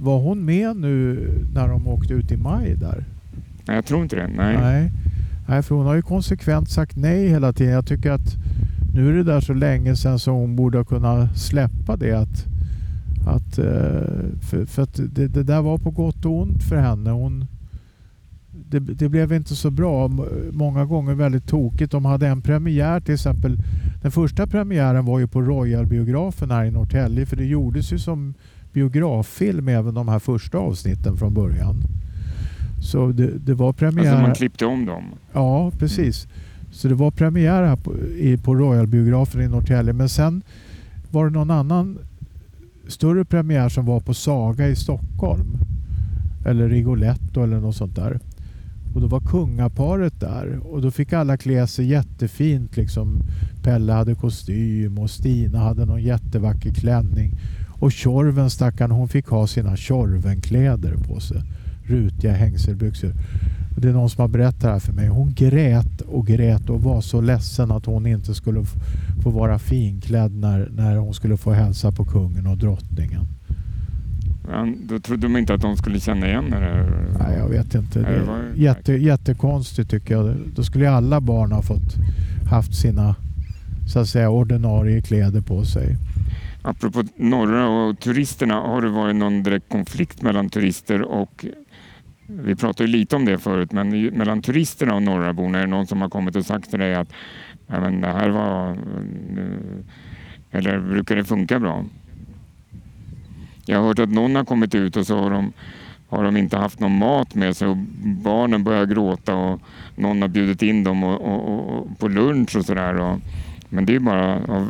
Var 0.00 0.18
hon 0.18 0.44
med 0.44 0.76
nu 0.76 1.28
när 1.54 1.68
de 1.68 1.88
åkte 1.88 2.14
ut 2.14 2.32
i 2.32 2.36
maj 2.36 2.74
där? 2.76 3.04
Nej, 3.68 3.76
jag 3.76 3.84
tror 3.84 4.02
inte 4.02 4.16
det. 4.16 4.28
Nej. 4.36 4.56
nej. 4.56 4.92
Nej, 5.48 5.62
för 5.62 5.74
hon 5.74 5.86
har 5.86 5.94
ju 5.94 6.02
konsekvent 6.02 6.70
sagt 6.70 6.96
nej 6.96 7.28
hela 7.28 7.52
tiden. 7.52 7.72
Jag 7.72 7.86
tycker 7.86 8.10
att 8.10 8.36
nu 8.94 9.08
är 9.08 9.12
det 9.12 9.22
där 9.22 9.40
så 9.40 9.54
länge 9.54 9.96
sedan 9.96 10.18
så 10.18 10.30
hon 10.30 10.56
borde 10.56 10.84
kunna 10.84 11.34
släppa 11.34 11.96
det. 11.96 12.12
Att, 12.12 12.46
att, 13.26 13.58
eh, 13.58 13.64
för, 14.40 14.66
för 14.66 14.82
att 14.82 15.00
det, 15.14 15.28
det, 15.28 15.42
där 15.42 15.62
var 15.62 15.78
på 15.78 15.90
gott 15.90 16.24
och 16.24 16.40
ont 16.40 16.62
för 16.62 16.76
henne. 16.76 17.10
Hon, 17.10 17.46
det, 18.50 18.78
det, 18.78 19.08
blev 19.08 19.32
inte 19.32 19.56
så 19.56 19.70
bra. 19.70 20.08
Många 20.52 20.84
gånger 20.84 21.14
väldigt 21.14 21.48
tokigt. 21.48 21.92
De 21.92 22.04
hade 22.04 22.28
en 22.28 22.42
premiär 22.42 23.00
till 23.00 23.14
exempel. 23.14 23.58
Den 24.02 24.10
första 24.10 24.46
premiären 24.46 25.04
var 25.04 25.18
ju 25.18 25.26
på 25.26 25.40
Royal-biografen 25.40 26.50
här 26.50 26.64
i 26.64 26.70
Norrtälje. 26.70 27.26
För 27.26 27.36
det 27.36 27.44
gjordes 27.44 27.92
ju 27.92 27.98
som 27.98 28.34
biograffilm 28.72 29.68
även 29.68 29.94
de 29.94 30.08
här 30.08 30.18
första 30.18 30.58
avsnitten 30.58 31.16
från 31.16 31.34
början. 31.34 31.84
Så 32.80 33.06
det, 33.06 33.38
det 33.38 33.54
var 33.54 33.72
premiär... 33.72 34.10
Alltså 34.10 34.22
man 34.22 34.34
klippte 34.34 34.66
om 34.66 34.86
dem? 34.86 35.04
Ja, 35.32 35.70
precis. 35.78 36.26
Så 36.70 36.88
det 36.88 36.94
var 36.94 37.10
premiär 37.10 37.62
här 37.62 37.76
på, 37.76 37.94
i, 37.98 38.36
på 38.36 38.54
Royal-biografen 38.54 39.42
i 39.42 39.48
Norrtälje. 39.48 39.92
Men 39.92 40.08
sen 40.08 40.42
var 41.10 41.24
det 41.24 41.30
någon 41.30 41.50
annan 41.50 41.98
större 42.88 43.24
premiär 43.24 43.68
som 43.68 43.86
var 43.86 44.00
på 44.00 44.14
Saga 44.14 44.68
i 44.68 44.76
Stockholm. 44.76 45.56
Eller 46.46 46.68
Rigoletto 46.68 47.42
eller 47.42 47.60
något 47.60 47.76
sånt 47.76 47.96
där. 47.96 48.20
Och 48.94 49.00
då 49.00 49.06
var 49.06 49.20
kungaparet 49.20 50.20
där 50.20 50.60
och 50.62 50.82
då 50.82 50.90
fick 50.90 51.12
alla 51.12 51.36
klä 51.36 51.66
sig 51.66 51.86
jättefint. 51.86 52.76
Liksom. 52.76 53.22
Pelle 53.62 53.92
hade 53.92 54.14
kostym 54.14 54.98
och 54.98 55.10
Stina 55.10 55.58
hade 55.58 55.84
någon 55.84 56.02
jättevacker 56.02 56.72
klänning. 56.72 57.32
Och 57.80 57.92
Tjorven 57.92 58.50
stackarn, 58.50 58.90
hon 58.90 59.08
fick 59.08 59.26
ha 59.26 59.46
sina 59.46 59.76
Tjorvenkläder 59.76 60.96
på 60.96 61.20
sig 61.20 61.42
rutiga 61.88 62.32
hängselbyxor. 62.32 63.12
Det 63.76 63.88
är 63.88 63.92
någon 63.92 64.10
som 64.10 64.20
har 64.20 64.28
berättat 64.28 64.60
det 64.60 64.68
här 64.68 64.78
för 64.78 64.92
mig. 64.92 65.08
Hon 65.08 65.34
grät 65.34 66.00
och 66.00 66.26
grät 66.26 66.70
och 66.70 66.82
var 66.82 67.00
så 67.00 67.20
ledsen 67.20 67.70
att 67.70 67.86
hon 67.86 68.06
inte 68.06 68.34
skulle 68.34 68.64
få 69.22 69.30
vara 69.30 69.58
finklädd 69.58 70.34
när, 70.34 70.68
när 70.72 70.96
hon 70.96 71.14
skulle 71.14 71.36
få 71.36 71.52
hälsa 71.52 71.92
på 71.92 72.04
kungen 72.04 72.46
och 72.46 72.56
drottningen. 72.58 73.26
Ja, 74.50 74.68
då 74.88 74.98
trodde 74.98 75.22
de 75.22 75.36
inte 75.36 75.54
att 75.54 75.60
de 75.60 75.76
skulle 75.76 76.00
känna 76.00 76.26
igen 76.26 76.52
henne? 76.52 76.86
Nej, 77.18 77.38
jag 77.38 77.48
vet 77.48 77.74
inte. 77.74 77.98
Det 77.98 78.06
är 78.06 78.52
jätte, 78.54 78.92
jättekonstigt 78.92 79.90
tycker 79.90 80.14
jag. 80.14 80.36
Då 80.54 80.62
skulle 80.62 80.90
alla 80.90 81.20
barn 81.20 81.52
ha 81.52 81.62
fått 81.62 81.94
haft 82.50 82.74
sina 82.74 83.14
så 83.88 83.98
att 83.98 84.08
säga 84.08 84.30
ordinarie 84.30 85.02
kläder 85.02 85.40
på 85.40 85.64
sig. 85.64 85.96
Apropå 86.62 87.04
norra 87.16 87.68
och 87.68 88.00
turisterna, 88.00 88.54
har 88.54 88.82
det 88.82 88.88
varit 88.88 89.16
någon 89.16 89.42
direkt 89.42 89.68
konflikt 89.68 90.22
mellan 90.22 90.48
turister 90.48 91.02
och 91.02 91.44
vi 92.30 92.56
pratade 92.56 92.88
lite 92.88 93.16
om 93.16 93.24
det 93.24 93.38
förut, 93.38 93.72
men 93.72 94.06
mellan 94.06 94.42
turisterna 94.42 94.94
och 94.94 95.02
norraborna, 95.02 95.58
är 95.58 95.62
det 95.62 95.66
någon 95.66 95.86
som 95.86 96.00
har 96.00 96.08
kommit 96.08 96.36
och 96.36 96.46
sagt 96.46 96.70
till 96.70 96.78
dig 96.78 96.94
att 96.94 97.08
ja, 97.66 97.80
men 97.80 98.00
det 98.00 98.12
här 98.12 98.28
var... 98.28 98.76
Eller 100.50 100.80
brukar 100.80 101.16
det 101.16 101.24
funka 101.24 101.60
bra? 101.60 101.84
Jag 103.66 103.78
har 103.78 103.86
hört 103.86 103.98
att 103.98 104.08
någon 104.08 104.36
har 104.36 104.44
kommit 104.44 104.74
ut 104.74 104.96
och 104.96 105.06
så 105.06 105.18
har 105.18 105.30
de, 105.30 105.52
har 106.08 106.24
de 106.24 106.36
inte 106.36 106.56
haft 106.56 106.80
någon 106.80 106.98
mat 106.98 107.34
med 107.34 107.56
sig 107.56 107.68
och 107.68 107.76
barnen 108.04 108.64
börjar 108.64 108.86
gråta 108.86 109.34
och 109.34 109.60
någon 109.96 110.22
har 110.22 110.28
bjudit 110.28 110.62
in 110.62 110.84
dem 110.84 111.04
och, 111.04 111.20
och, 111.20 111.78
och 111.78 111.98
på 111.98 112.08
lunch 112.08 112.56
och 112.56 112.64
sådär. 112.64 113.16
Men 113.68 113.86
det 113.86 113.94
är 113.94 114.00
bara 114.00 114.34
av... 114.34 114.68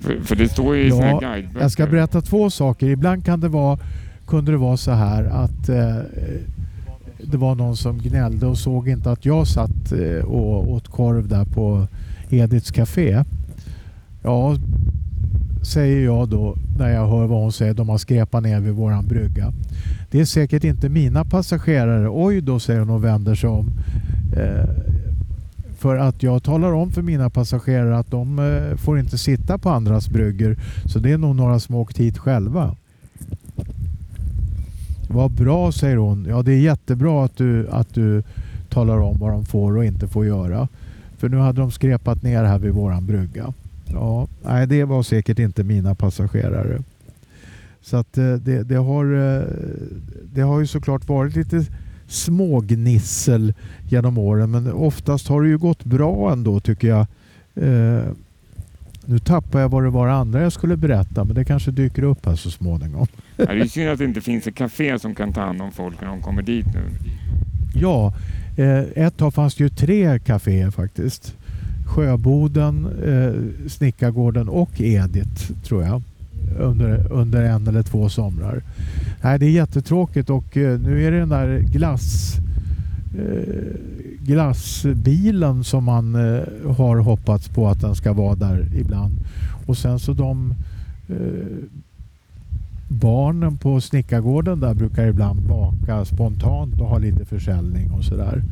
För, 0.00 0.20
för 0.20 0.36
det 0.36 0.48
står 0.48 0.76
ju 0.76 0.82
i 0.82 0.88
ja, 0.88 1.18
guideböcker. 1.18 1.60
Jag 1.60 1.70
ska 1.70 1.86
berätta 1.86 2.20
två 2.20 2.50
saker. 2.50 2.86
Ibland 2.86 3.24
kan 3.24 3.40
det 3.40 3.48
vara 3.48 3.78
kunde 4.30 4.52
det 4.52 4.58
vara 4.58 4.76
så 4.76 4.90
här 4.90 5.24
att 5.24 5.68
eh, 5.68 5.96
det 7.24 7.36
var 7.36 7.54
någon 7.54 7.76
som 7.76 7.98
gnällde 7.98 8.46
och 8.46 8.58
såg 8.58 8.88
inte 8.88 9.10
att 9.10 9.24
jag 9.24 9.46
satt 9.46 9.92
eh, 9.92 10.24
och 10.24 10.70
åt 10.70 10.88
korv 10.88 11.28
där 11.28 11.44
på 11.44 11.86
Ediths 12.28 12.70
Café. 12.70 13.24
Ja, 14.22 14.56
säger 15.62 16.04
jag 16.04 16.28
då 16.28 16.56
när 16.78 16.88
jag 16.88 17.08
hör 17.08 17.26
vad 17.26 17.40
hon 17.40 17.52
säger. 17.52 17.74
De 17.74 17.88
har 17.88 17.98
skräpat 17.98 18.42
ner 18.42 18.60
vid 18.60 18.72
våran 18.72 19.06
brygga. 19.06 19.52
Det 20.10 20.20
är 20.20 20.24
säkert 20.24 20.64
inte 20.64 20.88
mina 20.88 21.24
passagerare. 21.24 22.08
Oj 22.10 22.40
då, 22.40 22.60
säger 22.60 22.80
hon 22.80 22.90
och 22.90 23.04
vänder 23.04 23.34
sig 23.34 23.50
om. 23.50 23.70
Eh, 24.36 24.68
för 25.78 25.96
att 25.96 26.22
jag 26.22 26.42
talar 26.42 26.72
om 26.72 26.90
för 26.90 27.02
mina 27.02 27.30
passagerare 27.30 27.98
att 27.98 28.10
de 28.10 28.38
eh, 28.38 28.76
får 28.76 28.98
inte 28.98 29.18
sitta 29.18 29.58
på 29.58 29.70
andras 29.70 30.08
bryggor. 30.08 30.56
Så 30.84 30.98
det 30.98 31.12
är 31.12 31.18
nog 31.18 31.36
några 31.36 31.60
som 31.60 31.74
åkt 31.74 31.98
hit 31.98 32.18
själva. 32.18 32.76
Vad 35.12 35.30
bra, 35.30 35.72
säger 35.72 35.96
hon. 35.96 36.26
Ja, 36.28 36.42
det 36.42 36.52
är 36.52 36.58
jättebra 36.58 37.24
att 37.24 37.36
du, 37.36 37.68
att 37.70 37.94
du 37.94 38.22
talar 38.68 38.98
om 38.98 39.18
vad 39.18 39.30
de 39.30 39.44
får 39.44 39.76
och 39.76 39.84
inte 39.84 40.08
får 40.08 40.26
göra. 40.26 40.68
För 41.18 41.28
nu 41.28 41.36
hade 41.36 41.60
de 41.60 41.70
skrepat 41.70 42.22
ner 42.22 42.44
här 42.44 42.58
vid 42.58 42.72
våran 42.72 43.06
brygga. 43.06 43.52
Ja, 43.84 44.28
nej, 44.42 44.66
det 44.66 44.84
var 44.84 45.02
säkert 45.02 45.38
inte 45.38 45.64
mina 45.64 45.94
passagerare. 45.94 46.82
Så 47.82 47.96
att 47.96 48.18
eh, 48.18 48.32
det, 48.32 48.62
det, 48.62 48.76
har, 48.76 49.04
eh, 49.04 49.42
det 50.34 50.40
har 50.40 50.60
ju 50.60 50.66
såklart 50.66 51.08
varit 51.08 51.36
lite 51.36 51.64
smågnissel 52.08 53.54
genom 53.88 54.18
åren 54.18 54.50
men 54.50 54.72
oftast 54.72 55.28
har 55.28 55.42
det 55.42 55.48
ju 55.48 55.58
gått 55.58 55.84
bra 55.84 56.32
ändå 56.32 56.60
tycker 56.60 56.88
jag. 56.88 57.06
Eh, 57.54 58.04
nu 59.04 59.18
tappar 59.18 59.60
jag 59.60 59.68
vad 59.68 59.82
det 59.82 59.90
var 59.90 60.08
andra 60.08 60.42
jag 60.42 60.52
skulle 60.52 60.76
berätta 60.76 61.24
men 61.24 61.34
det 61.34 61.44
kanske 61.44 61.70
dyker 61.70 62.02
upp 62.02 62.26
här 62.26 62.36
så 62.36 62.50
småningom 62.50 63.06
det 63.46 63.60
är 63.60 63.66
synd 63.66 63.90
att 63.90 63.98
det 63.98 64.04
inte 64.04 64.20
finns 64.20 64.46
ett 64.46 64.54
café 64.54 64.98
som 64.98 65.14
kan 65.14 65.32
ta 65.32 65.40
hand 65.40 65.62
om 65.62 65.72
folk 65.72 66.00
när 66.00 66.08
de 66.08 66.20
kommer 66.20 66.42
dit 66.42 66.66
nu. 66.74 66.80
Ja, 67.74 68.14
eh, 68.56 69.04
ett 69.04 69.16
tag 69.16 69.34
fanns 69.34 69.54
det 69.54 69.64
ju 69.64 69.70
tre 69.70 70.18
kaféer 70.18 70.70
faktiskt. 70.70 71.36
Sjöboden, 71.86 72.86
eh, 73.04 73.68
Snickargården 73.68 74.48
och 74.48 74.80
Edith 74.80 75.52
tror 75.64 75.82
jag. 75.82 76.02
Under, 76.58 77.12
under 77.12 77.42
en 77.42 77.66
eller 77.66 77.82
två 77.82 78.08
somrar. 78.08 78.62
Nej, 79.22 79.38
det 79.38 79.46
är 79.46 79.50
jättetråkigt 79.50 80.30
och 80.30 80.56
eh, 80.56 80.80
nu 80.80 81.06
är 81.06 81.10
det 81.10 81.18
den 81.18 81.28
där 81.28 81.58
glass 81.58 82.36
eh, 83.18 83.90
glassbilen 84.20 85.64
som 85.64 85.84
man 85.84 86.14
eh, 86.14 86.72
har 86.76 86.96
hoppats 86.96 87.48
på 87.48 87.68
att 87.68 87.80
den 87.80 87.94
ska 87.94 88.12
vara 88.12 88.34
där 88.34 88.68
ibland. 88.74 89.12
Och 89.66 89.78
sen 89.78 89.98
så 89.98 90.12
de 90.12 90.54
eh, 91.08 91.16
barnen 92.90 93.56
på 93.56 93.80
snickargården 93.80 94.60
där 94.60 94.74
brukar 94.74 95.06
ibland 95.06 95.42
baka 95.42 96.04
spontant 96.04 96.80
och 96.80 96.86
ha 96.86 96.98
lite 96.98 97.24
försäljning 97.24 97.90
och 97.90 98.04
sådär. 98.04 98.42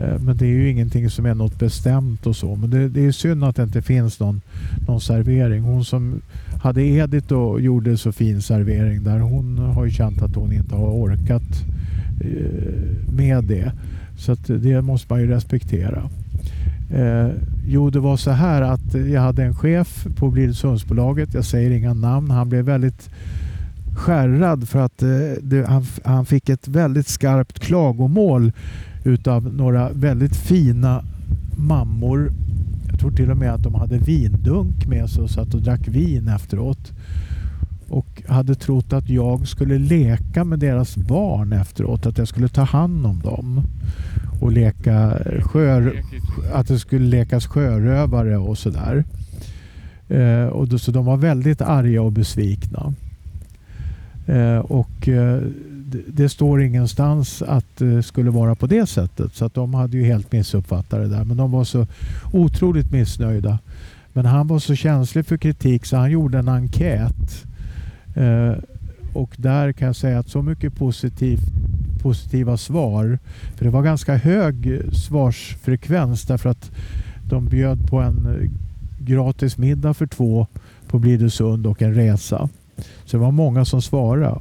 Eh, 0.00 0.20
men 0.20 0.36
det 0.36 0.44
är 0.44 0.50
ju 0.50 0.70
ingenting 0.70 1.10
som 1.10 1.26
är 1.26 1.34
något 1.34 1.58
bestämt 1.58 2.26
och 2.26 2.36
så. 2.36 2.56
Men 2.56 2.70
det, 2.70 2.88
det 2.88 3.06
är 3.06 3.12
synd 3.12 3.44
att 3.44 3.56
det 3.56 3.62
inte 3.62 3.82
finns 3.82 4.20
någon, 4.20 4.40
någon 4.88 5.00
servering. 5.00 5.62
Hon 5.62 5.84
som 5.84 6.20
hade 6.62 6.82
Edith 6.82 7.32
och 7.32 7.60
gjorde 7.60 7.96
så 7.96 8.12
fin 8.12 8.42
servering 8.42 9.04
där. 9.04 9.18
Hon 9.18 9.58
har 9.58 9.84
ju 9.84 9.90
känt 9.90 10.22
att 10.22 10.34
hon 10.34 10.52
inte 10.52 10.74
har 10.74 10.90
orkat 10.90 11.64
eh, 12.20 13.12
med 13.12 13.44
det. 13.44 13.72
Så 14.18 14.34
det 14.46 14.82
måste 14.82 15.12
man 15.12 15.20
ju 15.20 15.26
respektera. 15.26 16.10
Eh, 16.90 17.28
jo, 17.66 17.90
det 17.90 18.00
var 18.00 18.16
så 18.16 18.30
här 18.30 18.62
att 18.62 18.94
jag 18.94 19.20
hade 19.20 19.44
en 19.44 19.54
chef 19.54 20.06
på 20.16 20.30
Blidösundsbolaget, 20.30 21.34
jag 21.34 21.44
säger 21.44 21.70
inga 21.70 21.94
namn, 21.94 22.30
han 22.30 22.48
blev 22.48 22.64
väldigt 22.64 23.10
skärrad 23.94 24.68
för 24.68 24.78
att 24.78 25.02
eh, 25.02 25.08
det, 25.42 25.66
han, 25.66 25.84
han 26.04 26.26
fick 26.26 26.48
ett 26.48 26.68
väldigt 26.68 27.08
skarpt 27.08 27.58
klagomål 27.58 28.52
utav 29.04 29.54
några 29.54 29.88
väldigt 29.92 30.36
fina 30.36 31.04
mammor. 31.56 32.32
Jag 32.90 33.00
tror 33.00 33.10
till 33.10 33.30
och 33.30 33.36
med 33.36 33.54
att 33.54 33.62
de 33.62 33.74
hade 33.74 33.98
vindunk 33.98 34.86
med 34.86 35.10
sig 35.10 35.22
och 35.22 35.30
satt 35.30 35.54
och 35.54 35.62
drack 35.62 35.88
vin 35.88 36.28
efteråt. 36.28 36.92
Och 37.88 38.22
hade 38.28 38.54
trott 38.54 38.92
att 38.92 39.08
jag 39.08 39.48
skulle 39.48 39.78
leka 39.78 40.44
med 40.44 40.58
deras 40.58 40.96
barn 40.96 41.52
efteråt, 41.52 42.06
att 42.06 42.18
jag 42.18 42.28
skulle 42.28 42.48
ta 42.48 42.62
hand 42.62 43.06
om 43.06 43.20
dem. 43.20 43.62
Och 44.40 44.52
leka 44.52 45.18
sjör, 45.40 46.02
att 46.52 46.68
det 46.68 46.78
skulle 46.78 47.06
lekas 47.06 47.46
sjörövare 47.46 48.36
och 48.36 48.58
sådär. 48.58 49.04
Eh, 50.08 50.46
och 50.46 50.68
då, 50.68 50.78
så 50.78 50.90
de 50.90 51.04
var 51.04 51.16
väldigt 51.16 51.60
arga 51.60 52.02
och 52.02 52.12
besvikna. 52.12 52.94
Eh, 54.26 54.58
och 54.58 55.08
eh, 55.08 55.40
det, 55.70 56.02
det, 56.06 56.28
står 56.28 56.62
ingenstans 56.62 57.42
att 57.42 57.76
det 57.76 58.02
skulle 58.02 58.30
vara 58.30 58.54
på 58.54 58.66
det 58.66 58.86
sättet. 58.86 59.34
Så 59.34 59.44
att 59.44 59.54
de 59.54 59.74
hade 59.74 59.96
ju 59.96 60.04
helt 60.04 60.32
missuppfattat 60.32 61.00
det 61.00 61.08
där. 61.08 61.24
Men 61.24 61.36
de 61.36 61.50
var 61.50 61.64
så 61.64 61.86
otroligt 62.32 62.92
missnöjda. 62.92 63.58
Men 64.12 64.26
han 64.26 64.46
var 64.46 64.58
så 64.58 64.74
känslig 64.74 65.26
för 65.26 65.36
kritik 65.36 65.86
så 65.86 65.96
han 65.96 66.10
gjorde 66.10 66.38
en 66.38 66.48
enkät. 66.48 67.44
Och 69.12 69.34
där 69.36 69.72
kan 69.72 69.86
jag 69.86 69.96
säga 69.96 70.18
att 70.18 70.28
så 70.28 70.42
mycket 70.42 70.74
positivt, 70.74 71.44
positiva 72.02 72.56
svar. 72.56 73.18
För 73.56 73.64
det 73.64 73.70
var 73.70 73.82
ganska 73.82 74.16
hög 74.16 74.82
svarsfrekvens 74.92 76.22
därför 76.22 76.50
att 76.50 76.70
de 77.28 77.46
bjöd 77.46 77.88
på 77.90 78.00
en 78.00 78.50
gratis 78.98 79.58
middag 79.58 79.94
för 79.94 80.06
två 80.06 80.46
på 80.86 80.98
Blidösund 80.98 81.66
och 81.66 81.82
en 81.82 81.94
resa. 81.94 82.48
Så 83.04 83.16
det 83.16 83.22
var 83.22 83.30
många 83.30 83.64
som 83.64 83.82
svarade. 83.82 84.38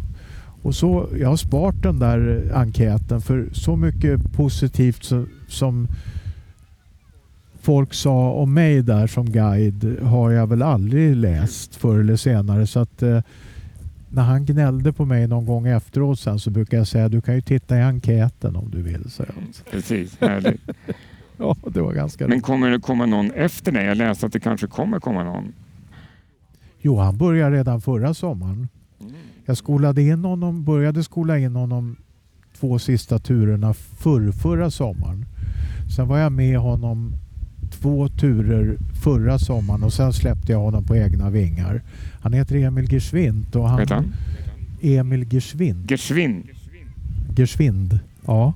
Och 0.62 0.76
så, 0.76 1.10
jag 1.20 1.30
har 1.30 1.38
sparat 1.38 1.84
den 1.84 2.00
där 2.00 2.52
enkäten 2.54 3.22
för 3.22 3.50
så 3.54 3.76
mycket 3.76 4.34
positivt 4.34 5.04
så, 5.04 5.26
som 5.48 5.88
folk 7.62 7.94
sa 7.94 8.32
om 8.32 8.54
mig 8.54 8.82
där 8.82 9.08
som 9.08 9.32
guide 9.32 10.00
har 10.02 10.32
jag 10.32 10.48
väl 10.48 10.62
aldrig 10.62 11.16
läst 11.16 11.76
förr 11.76 12.00
eller 12.00 12.16
senare. 12.16 12.68
Så 12.68 12.80
att 12.80 13.04
eh, 13.04 13.22
när 14.10 14.24
han 14.24 14.46
gnällde 14.46 14.94
på 14.94 15.06
mig 15.06 15.28
någon 15.28 15.46
gång 15.46 15.68
efteråt 15.68 16.20
sen 16.20 16.40
så 16.40 16.50
brukar 16.50 16.78
jag 16.78 16.88
säga 16.88 17.10
du 17.10 17.22
kan 17.22 17.36
ju 17.36 17.42
titta 17.42 17.78
i 17.78 17.82
enkäten 17.82 18.56
om 18.56 18.72
du 18.72 18.82
vill. 18.82 19.10
Så 19.10 19.24
Precis, 19.72 20.18
härligt. 20.22 20.62
ja, 21.38 21.56
det 21.74 21.82
var 21.82 21.94
ganska 21.94 22.28
Men 22.28 22.42
kommer 22.42 22.70
det 22.70 22.80
komma 22.80 23.06
någon 23.06 23.32
efter 23.32 23.72
dig? 23.72 23.86
Jag 23.86 23.98
läste 23.98 24.26
att 24.26 24.34
det 24.34 24.40
kanske 24.40 24.68
kommer 24.68 25.00
komma 25.00 25.24
någon. 25.24 25.54
Jo, 26.86 26.98
han 26.98 27.18
började 27.18 27.56
redan 27.58 27.82
förra 27.82 28.14
sommaren. 28.14 28.68
Mm. 29.02 29.14
Jag 29.46 29.58
skolade 29.58 30.02
in 30.02 30.24
honom, 30.24 30.64
började 30.64 31.04
skola 31.04 31.40
in 31.40 31.56
honom 31.56 31.96
två 32.60 32.80
sista 32.80 33.20
turerna 33.20 33.74
för 33.74 34.32
förra 34.32 34.72
sommaren. 34.72 35.26
Sen 35.96 36.08
var 36.08 36.18
jag 36.18 36.32
med 36.32 36.58
honom 36.58 37.14
två 37.72 38.08
turer 38.08 38.78
förra 39.04 39.40
sommaren 39.40 39.84
och 39.84 39.94
sen 39.94 40.14
släppte 40.14 40.52
jag 40.52 40.60
honom 40.60 40.84
på 40.84 40.96
egna 40.96 41.30
vingar. 41.30 41.82
Han 42.22 42.34
heter 42.34 42.56
Emil 42.56 42.94
Geschwind. 42.94 43.56
Och 43.56 43.70
han, 43.70 43.88
han? 43.90 44.14
Emil 44.82 45.34
Geschwind. 45.34 45.92
Geschwind? 45.92 46.50
Geschwind, 47.36 48.00
ja. 48.26 48.54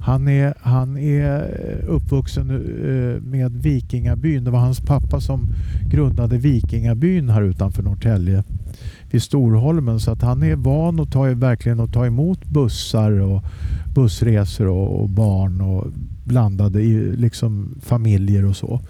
Han 0.00 0.28
är, 0.28 0.54
han 0.60 0.96
är 0.98 1.36
eh, 1.36 1.94
uppvuxen 1.94 2.50
eh, 2.50 3.22
med 3.22 3.62
Vikingabyn. 3.62 4.44
Det 4.44 4.50
var 4.50 4.58
hans 4.58 4.80
pappa 4.80 5.20
som 5.20 5.46
grundade 5.90 6.38
Vikingabyn 6.38 7.28
här 7.28 7.42
utanför 7.42 7.82
Norrtälje 7.82 8.44
vid 9.10 9.22
Storholmen. 9.22 10.00
Så 10.00 10.10
att 10.10 10.22
han 10.22 10.42
är 10.42 10.56
van 10.56 11.00
att 11.00 11.12
ta, 11.12 11.22
verkligen 11.22 11.80
att 11.80 11.92
ta 11.92 12.06
emot 12.06 12.44
bussar 12.44 13.10
och 13.20 13.42
bussresor 13.94 14.66
och, 14.66 15.00
och 15.00 15.08
barn 15.08 15.60
och 15.60 15.86
blandade 16.24 16.80
i 16.80 17.16
liksom 17.16 17.74
familjer 17.82 18.44
och 18.44 18.56
så. 18.56 18.80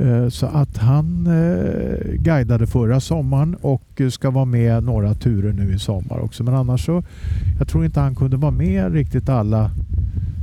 Eh, 0.00 0.28
så 0.28 0.46
att 0.46 0.76
han 0.76 1.26
eh, 1.26 2.12
guidade 2.14 2.66
förra 2.66 3.00
sommaren 3.00 3.54
och 3.60 4.00
eh, 4.00 4.08
ska 4.08 4.30
vara 4.30 4.44
med 4.44 4.84
några 4.84 5.14
turer 5.14 5.52
nu 5.52 5.74
i 5.74 5.78
sommar 5.78 6.18
också. 6.18 6.44
Men 6.44 6.54
annars 6.54 6.84
så, 6.84 7.02
jag 7.58 7.68
tror 7.68 7.84
inte 7.84 8.00
han 8.00 8.14
kunde 8.14 8.36
vara 8.36 8.52
med 8.52 8.92
riktigt 8.92 9.28
alla 9.28 9.70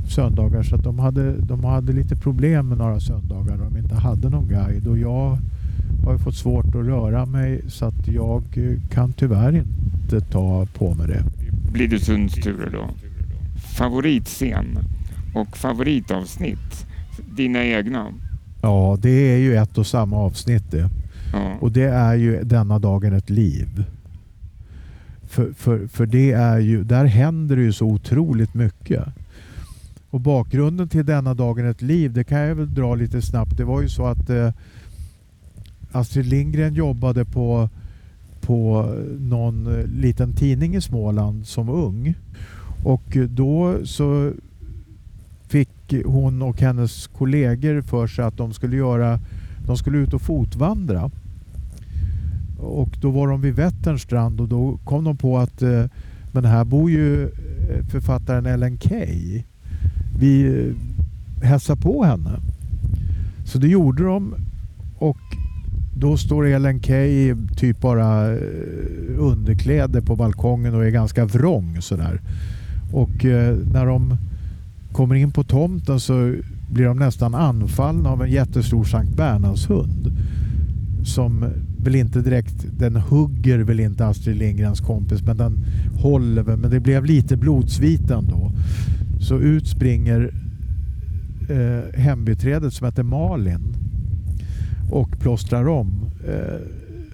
söndagar 0.08 0.62
så 0.62 0.76
att 0.76 0.84
de 0.84 0.98
hade, 0.98 1.32
de 1.32 1.64
hade 1.64 1.92
lite 1.92 2.16
problem 2.16 2.68
med 2.68 2.78
några 2.78 3.00
söndagar 3.00 3.56
när 3.56 3.64
de 3.64 3.76
inte 3.76 3.94
hade 3.94 4.28
någon 4.30 4.48
guide 4.48 4.86
och 4.86 4.98
jag 4.98 5.38
har 6.04 6.18
fått 6.18 6.34
svårt 6.34 6.66
att 6.66 6.74
röra 6.74 7.26
mig 7.26 7.60
så 7.68 7.84
att 7.84 8.08
jag 8.08 8.42
kan 8.90 9.12
tyvärr 9.12 9.56
inte 9.56 10.20
ta 10.20 10.66
på 10.74 10.94
mig 10.94 11.08
det. 11.08 11.24
Blir 11.72 11.88
det 11.88 11.98
turer 11.98 12.70
då? 12.72 12.90
Favoritscen 13.76 14.78
och 15.34 15.56
favoritavsnitt? 15.56 16.86
Dina 17.36 17.64
egna? 17.64 18.12
Ja, 18.62 18.98
det 19.00 19.10
är 19.10 19.36
ju 19.36 19.56
ett 19.56 19.78
och 19.78 19.86
samma 19.86 20.16
avsnitt 20.16 20.70
det. 20.70 20.90
Ja. 21.32 21.56
Och 21.60 21.72
det 21.72 21.84
är 21.84 22.14
ju 22.14 22.44
denna 22.44 22.78
dagen 22.78 23.12
ett 23.12 23.30
liv. 23.30 23.84
För, 25.28 25.52
för, 25.52 25.86
för 25.86 26.06
det 26.06 26.32
är 26.32 26.58
ju, 26.58 26.84
där 26.84 27.04
händer 27.04 27.56
det 27.56 27.62
ju 27.62 27.72
så 27.72 27.86
otroligt 27.86 28.54
mycket. 28.54 29.04
Och 30.10 30.20
bakgrunden 30.20 30.88
till 30.88 31.06
denna 31.06 31.34
dagen 31.34 31.66
ett 31.66 31.82
liv, 31.82 32.12
det 32.12 32.24
kan 32.24 32.38
jag 32.38 32.54
väl 32.54 32.74
dra 32.74 32.94
lite 32.94 33.22
snabbt. 33.22 33.56
Det 33.56 33.64
var 33.64 33.82
ju 33.82 33.88
så 33.88 34.06
att 34.06 34.30
eh, 34.30 34.50
Astrid 35.92 36.26
Lindgren 36.26 36.74
jobbade 36.74 37.24
på, 37.24 37.68
på 38.40 38.86
någon 39.18 39.64
liten 39.82 40.32
tidning 40.32 40.74
i 40.74 40.80
Småland 40.80 41.46
som 41.46 41.68
ung. 41.68 42.14
Och 42.84 43.16
då 43.28 43.78
så 43.84 44.32
fick 45.52 45.94
hon 46.04 46.42
och 46.42 46.60
hennes 46.60 47.06
kollegor 47.06 47.80
för 47.80 48.06
sig 48.06 48.24
att 48.24 48.36
de 48.36 48.52
skulle 48.52 48.76
göra 48.76 49.20
de 49.66 49.76
skulle 49.76 49.98
ut 49.98 50.14
och 50.14 50.22
fotvandra. 50.22 51.10
Och 52.58 52.96
då 53.00 53.10
var 53.10 53.28
de 53.28 53.40
vid 53.40 53.54
Vätterns 53.54 54.02
strand 54.02 54.40
och 54.40 54.48
då 54.48 54.78
kom 54.84 55.04
de 55.04 55.16
på 55.16 55.38
att 55.38 55.62
eh, 55.62 55.84
men 56.32 56.44
här 56.44 56.64
bor 56.64 56.90
ju 56.90 57.22
eh, 57.22 57.86
författaren 57.90 58.46
Ellen 58.46 58.78
Key. 58.78 59.42
Vi 60.18 60.44
eh, 60.44 61.46
hälsar 61.46 61.76
på 61.76 62.04
henne. 62.04 62.40
Så 63.44 63.58
det 63.58 63.68
gjorde 63.68 64.04
de 64.04 64.34
och 64.98 65.20
då 65.96 66.16
står 66.16 66.46
Ellen 66.46 66.82
Key 66.82 67.36
typ 67.56 67.80
bara 67.80 68.32
eh, 68.32 68.38
underkläder 69.18 70.00
på 70.00 70.16
balkongen 70.16 70.74
och 70.74 70.84
är 70.84 70.90
ganska 70.90 71.24
vrång 71.24 71.82
sådär. 71.82 72.20
Och 72.92 73.24
eh, 73.24 73.56
när 73.72 73.86
de 73.86 74.16
kommer 74.92 75.14
in 75.14 75.32
på 75.32 75.44
tomten 75.44 76.00
så 76.00 76.34
blir 76.70 76.84
de 76.84 76.98
nästan 76.98 77.34
anfallna 77.34 78.10
av 78.10 78.22
en 78.22 78.30
jättestor 78.30 78.84
Sankt 78.84 79.16
Bernhardshund. 79.16 80.12
Som 81.04 81.46
väl 81.78 81.94
inte 81.94 82.20
direkt, 82.20 82.66
den 82.78 82.96
hugger 82.96 83.58
väl 83.58 83.80
inte 83.80 84.06
Astrid 84.06 84.36
Lindgrens 84.36 84.80
kompis 84.80 85.22
men 85.22 85.36
den 85.36 85.58
håller 85.94 86.42
väl, 86.42 86.58
men 86.58 86.70
det 86.70 86.80
blev 86.80 87.04
lite 87.04 87.36
blodsviten 87.36 88.26
då. 88.26 88.52
Så 89.20 89.38
ut 89.38 89.66
springer 89.66 90.34
eh, 91.50 92.00
hembiträdet 92.00 92.74
som 92.74 92.86
heter 92.86 93.02
Malin 93.02 93.76
och 94.90 95.18
plåstrar 95.20 95.68
om 95.68 96.10
eh, 96.28 96.60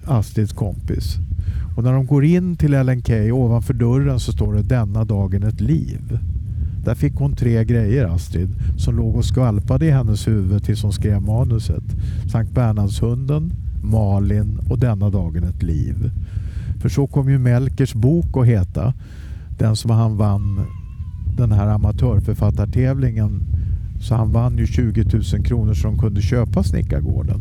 Astrids 0.05 0.53
kompis. 0.53 1.17
Och 1.77 1.85
när 1.85 1.93
de 1.93 2.07
går 2.07 2.25
in 2.25 2.57
till 2.57 2.75
Ellen 2.75 3.03
Key 3.03 3.33
ovanför 3.33 3.75
dörren 3.75 4.21
så 4.21 4.33
står 4.33 4.55
det 4.55 4.62
denna 4.62 5.05
dagen 5.05 5.43
ett 5.43 5.61
liv. 5.61 6.19
Där 6.88 6.94
fick 6.94 7.14
hon 7.14 7.37
tre 7.37 7.64
grejer 7.64 8.05
Astrid 8.05 8.48
som 8.77 8.96
låg 8.96 9.16
och 9.16 9.24
skvalpade 9.24 9.87
i 9.87 9.90
hennes 9.90 10.29
huvud 10.29 10.64
tills 10.64 10.83
hon 10.83 10.92
skrev 10.92 11.22
manuset. 11.22 11.85
Sankt 12.33 12.53
Bernhardshunden, 12.53 13.53
Malin 13.83 14.59
och 14.70 14.79
denna 14.79 15.11
dagen 15.11 15.44
ett 15.44 15.62
liv. 15.62 16.11
För 16.81 16.88
så 16.88 17.07
kom 17.07 17.31
ju 17.31 17.38
Melkers 17.38 17.94
bok 17.94 18.27
att 18.37 18.46
heta. 18.46 18.94
Den 19.59 19.77
som 19.77 19.90
han 19.90 20.16
vann 20.16 20.61
den 21.37 21.53
här 21.53 21.66
amatörförfattartävlingen. 21.66 23.40
Så 24.01 24.14
han 24.14 24.33
vann 24.33 24.59
ju 24.59 24.66
20 24.66 25.05
000 25.35 25.44
kronor 25.44 25.74
så 25.74 25.87
de 25.87 25.98
kunde 25.98 26.22
köpa 26.22 26.62
Snickargården. 26.62 27.40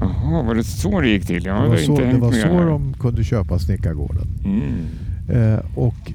Jaha, 0.00 0.42
var 0.42 0.54
det 0.54 0.64
så 0.64 1.00
det 1.00 1.08
gick 1.08 1.26
till? 1.26 1.44
Ja, 1.44 1.62
det 1.62 1.68
var 1.68 1.76
så, 1.76 1.96
det 1.96 2.18
var 2.18 2.32
så 2.32 2.64
de 2.64 2.94
kunde 2.94 3.24
köpa 3.24 3.58
Snickargården. 3.58 4.28
Mm. 4.44 4.72
Eh, 5.28 5.58
och 5.74 6.12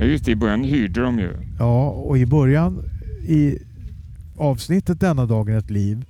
Ja 0.00 0.06
just 0.06 0.24
det, 0.24 0.30
i 0.30 0.36
början 0.36 0.64
hyrde 0.64 1.00
de 1.02 1.18
ju. 1.18 1.30
Ja, 1.58 1.88
och 1.90 2.18
i 2.18 2.26
början 2.26 2.82
i 3.26 3.58
avsnittet 4.36 5.00
Denna 5.00 5.26
dagen 5.26 5.56
ett 5.56 5.70
liv 5.70 6.04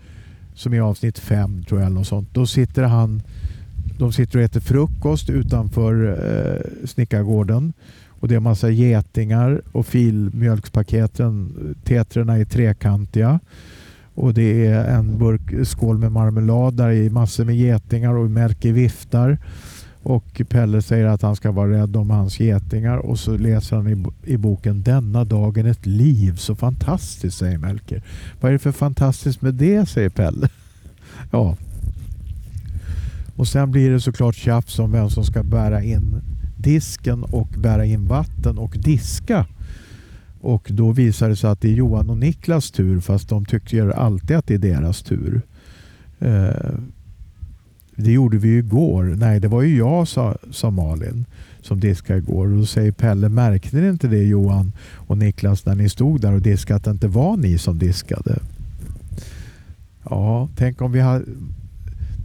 som 0.55 0.74
är 0.74 0.81
avsnitt 0.81 1.18
fem 1.18 1.64
tror 1.64 1.81
jag 1.81 1.87
eller 1.87 1.96
något 1.98 2.07
sånt. 2.07 2.29
Då 2.33 2.46
sitter 2.46 2.83
han 2.83 3.22
de 3.98 4.12
sitter 4.12 4.38
och 4.38 4.44
äter 4.44 4.61
frukost 4.61 5.31
utanför 5.31 6.07
eh, 6.09 6.87
snickargården 6.87 7.72
och 8.09 8.29
det 8.29 8.35
är 8.35 8.40
massa 8.40 8.70
getingar 8.70 9.62
och 9.72 9.87
filmjölkspaketen, 9.87 11.53
tetrarna 11.85 12.38
är 12.38 12.44
trekantiga 12.44 13.40
Och 14.14 14.35
det 14.35 14.66
är 14.66 14.85
en 14.85 15.18
burk 15.18 15.66
skål 15.66 15.98
med 15.98 16.12
marmelad 16.12 16.74
där 16.74 16.90
i 16.90 17.11
massor 17.11 17.44
med 17.44 17.57
getingar 17.57 18.14
och 18.14 18.31
Melker 18.31 18.72
viftar. 18.72 19.38
Och 20.03 20.43
Pelle 20.49 20.83
säger 20.83 21.07
att 21.07 21.23
han 21.23 21.37
ska 21.37 21.51
vara 21.51 21.71
rädd 21.71 21.97
om 21.97 22.11
hans 22.11 22.41
getingar 22.41 22.97
och 22.97 23.19
så 23.19 23.37
läser 23.37 23.77
han 23.77 23.89
i, 23.89 24.05
i 24.33 24.37
boken 24.37 24.83
Denna 24.83 25.25
dagen 25.25 25.67
ett 25.67 25.87
liv, 25.87 26.37
så 26.37 26.57
fantastiskt 26.57 27.39
säger 27.39 27.59
Melker. 27.59 28.03
Vad 28.41 28.49
är 28.49 28.53
det 28.53 28.59
för 28.59 28.73
fantastiskt 28.73 29.43
med 29.43 29.55
det 29.55 29.89
säger 29.89 30.09
Pelle. 30.09 30.49
ja. 31.31 31.57
Och 33.37 33.49
sen 33.49 33.71
blir 33.71 33.91
det 33.91 34.01
såklart 34.01 34.35
tjafs 34.35 34.79
om 34.79 34.93
vem 34.93 35.11
som 35.11 35.25
ska 35.25 35.43
bära 35.43 35.83
in 35.83 36.23
disken 36.57 37.25
och 37.25 37.49
bära 37.49 37.85
in 37.85 38.07
vatten 38.07 38.59
och 38.59 38.77
diska. 38.79 39.47
Och 40.41 40.69
då 40.71 40.93
visar 40.93 41.29
det 41.29 41.37
sig 41.37 41.51
att 41.51 41.61
det 41.61 41.69
är 41.69 41.75
Johan 41.75 42.11
och 42.11 42.19
Niklas 42.19 42.71
tur 42.71 43.01
fast 43.01 43.29
de 43.29 43.45
tycker 43.45 43.89
alltid 43.89 44.37
att 44.37 44.47
det 44.47 44.55
är 44.55 44.59
deras 44.59 45.03
tur. 45.03 45.43
Eh, 46.19 46.75
det 48.01 48.13
gjorde 48.13 48.39
vi 48.39 48.49
ju 48.49 48.59
igår. 48.59 49.05
Nej, 49.19 49.41
det 49.41 49.49
var 49.49 49.63
ju 49.63 49.77
jag, 49.79 50.09
sa, 50.09 50.37
sa 50.51 50.71
Malin, 50.71 51.25
som 51.61 51.81
diskade 51.81 52.19
igår. 52.19 52.47
Och 52.47 52.57
då 52.57 52.67
säger 52.67 52.93
Pelle, 52.93 53.29
märkte 53.29 53.77
ni 53.77 53.89
inte 53.89 54.09
det 54.09 54.25
Johan 54.25 54.73
och 54.95 55.19
Niklas 55.19 55.67
när 55.67 55.75
ni 55.75 55.89
stod 55.89 56.21
där 56.21 56.33
och 56.33 56.43
diskade 56.43 56.77
att 56.77 56.85
det 56.85 56.91
inte 56.91 57.09
var 57.09 57.37
ni 57.37 57.59
som 57.59 57.79
diskade? 57.79 58.39
Ja, 60.11 60.49
tänk 60.57 60.83
om 60.83 60.93
vi, 60.93 61.01
ha, 61.01 61.21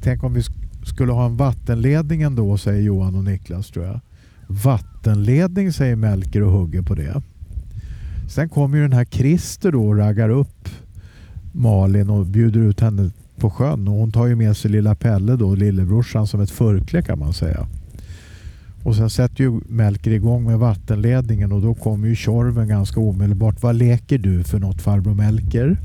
tänk 0.02 0.24
om 0.24 0.34
vi 0.34 0.44
skulle 0.86 1.12
ha 1.12 1.26
en 1.26 1.38
vattenledning 1.38 2.22
ändå, 2.22 2.58
säger 2.58 2.82
Johan 2.82 3.16
och 3.16 3.24
Niklas 3.24 3.68
tror 3.68 3.86
jag. 3.86 4.00
Vattenledning, 4.48 5.74
säger 5.74 5.96
Melker 5.96 6.44
och 6.44 6.52
hugger 6.52 6.82
på 6.82 6.96
det. 6.96 7.22
Sen 8.30 8.50
kommer 8.50 8.78
ju 8.78 8.84
den 8.84 8.94
här 8.94 9.06
Christer 9.06 9.72
då 9.72 9.88
och 9.88 9.98
raggar 9.98 10.30
upp 10.30 10.70
Malin 11.52 12.10
och 12.10 12.26
bjuder 12.26 12.60
ut 12.60 12.80
henne 12.80 13.12
på 13.40 13.50
sjön 13.50 13.88
och 13.88 13.94
hon 13.94 14.12
tar 14.12 14.28
ju 14.28 14.36
med 14.36 14.58
sig 14.58 14.72
lilla 14.72 14.96
Pelle 14.96 15.36
då, 15.36 15.56
lillebrorsan 15.56 16.28
som 16.28 16.42
ett 16.42 16.52
förkläde 16.52 17.06
kan 17.06 17.20
man 17.20 17.34
säga. 17.34 17.68
Och 18.84 18.96
sen 18.96 19.10
sätter 19.10 19.44
ju 19.44 19.60
Melker 19.70 20.12
igång 20.12 20.44
med 20.44 20.60
vattenledningen 20.60 21.52
och 21.52 21.62
då 21.62 21.74
kommer 21.74 22.08
ju 22.08 22.16
Tjorven 22.16 22.68
ganska 22.68 23.00
omedelbart. 23.00 23.64
Vad 23.64 23.76
leker 23.76 24.18
du 24.18 24.44
för 24.44 24.60
något 24.60 24.82
farbror 24.82 25.14
Melker? 25.14 25.78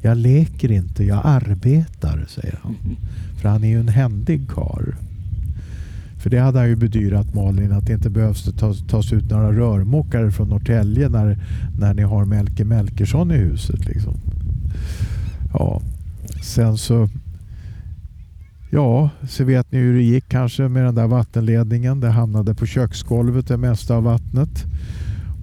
Jag 0.00 0.16
leker 0.16 0.72
inte, 0.72 1.04
jag 1.04 1.20
arbetar, 1.24 2.24
säger 2.28 2.58
han. 2.62 2.76
För 3.40 3.48
han 3.48 3.64
är 3.64 3.68
ju 3.68 3.80
en 3.80 3.88
händig 3.88 4.48
kar. 4.50 4.94
För 6.22 6.30
det 6.30 6.38
hade 6.38 6.58
han 6.58 6.68
ju 6.68 6.76
bedyrat 6.76 7.34
Malin 7.34 7.72
att 7.72 7.86
det 7.86 7.92
inte 7.92 8.10
behövs 8.10 8.44
tas, 8.58 8.86
tas 8.86 9.12
ut 9.12 9.30
några 9.30 9.52
rörmokare 9.52 10.30
från 10.30 10.48
Norrtälje 10.48 11.08
när, 11.08 11.38
när 11.78 11.94
ni 11.94 12.02
har 12.02 12.24
Melker 12.24 12.64
Melkersson 12.64 13.30
i 13.30 13.36
huset. 13.36 13.84
Liksom. 13.86 14.14
Ja, 15.52 15.82
sen 16.42 16.78
så 16.78 17.08
Ja, 18.74 19.10
så 19.28 19.44
vet 19.44 19.72
ni 19.72 19.78
hur 19.78 19.94
det 19.94 20.02
gick 20.02 20.28
kanske 20.28 20.68
med 20.68 20.84
den 20.84 20.94
där 20.94 21.06
vattenledningen. 21.06 22.00
Det 22.00 22.10
hamnade 22.10 22.54
på 22.54 22.66
köksgolvet 22.66 23.48
det 23.48 23.56
mesta 23.56 23.96
av 23.96 24.02
vattnet. 24.02 24.64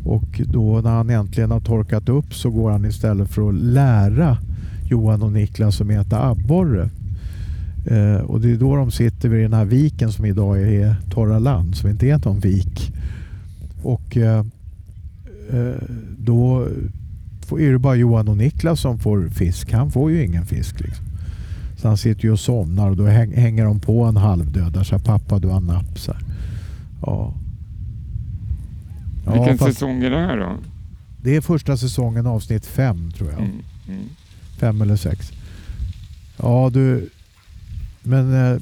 Och 0.05 0.41
då 0.45 0.81
när 0.81 0.89
han 0.89 1.09
äntligen 1.09 1.51
har 1.51 1.59
torkat 1.59 2.09
upp 2.09 2.33
så 2.33 2.49
går 2.49 2.71
han 2.71 2.85
istället 2.85 3.29
för 3.29 3.49
att 3.49 3.55
lära 3.55 4.37
Johan 4.89 5.21
och 5.21 5.31
Niklas 5.31 5.81
att 5.81 5.89
äta 5.89 6.29
abborre. 6.29 6.89
Eh, 7.85 8.21
och 8.21 8.41
det 8.41 8.51
är 8.51 8.57
då 8.57 8.75
de 8.75 8.91
sitter 8.91 9.29
vid 9.29 9.41
den 9.41 9.53
här 9.53 9.65
viken 9.65 10.11
som 10.11 10.25
idag 10.25 10.61
är 10.61 10.95
torra 11.09 11.39
land, 11.39 11.75
som 11.75 11.89
inte 11.89 12.07
är 12.07 12.25
någon 12.25 12.39
vik. 12.39 12.93
Och 13.83 14.17
eh, 14.17 14.45
eh 15.49 15.75
då 16.17 16.67
då 17.49 17.59
är 17.59 17.71
det 17.71 17.79
bara 17.79 17.95
Johan 17.95 18.27
och 18.27 18.37
Niklas 18.37 18.79
som 18.79 18.99
får 18.99 19.29
fisk. 19.29 19.71
Han 19.71 19.91
får 19.91 20.11
ju 20.11 20.25
ingen 20.25 20.45
fisk. 20.45 20.79
Liksom. 20.79 21.05
Så 21.77 21.87
han 21.87 21.97
sitter 21.97 22.23
ju 22.23 22.31
och 22.31 22.39
somnar 22.39 22.89
och 22.89 22.97
då 22.97 23.05
hänger 23.05 23.65
de 23.65 23.79
på 23.79 24.03
en 24.03 24.17
halvdöd. 24.17 24.85
Så 24.85 24.95
här, 24.95 25.03
pappa 25.03 25.39
du 25.39 25.47
har 25.47 25.61
napp. 25.61 25.99
Så. 25.99 26.15
Ja. 27.01 27.33
ja. 29.25 29.33
Vilken 29.33 29.57
fast, 29.57 29.73
säsong 29.73 30.03
är 30.03 30.09
det 30.09 30.17
här 30.17 30.37
då? 30.37 30.55
Det 31.21 31.35
är 31.35 31.41
första 31.41 31.77
säsongen 31.77 32.27
avsnitt 32.27 32.65
fem 32.65 33.11
tror 33.11 33.29
jag. 33.29 33.39
Mm, 33.39 33.51
mm. 33.87 34.03
Fem 34.57 34.81
eller 34.81 34.95
sex. 34.95 35.31
Ja 36.37 36.69
du, 36.73 37.09
men 38.03 38.33
eh, 38.33 38.61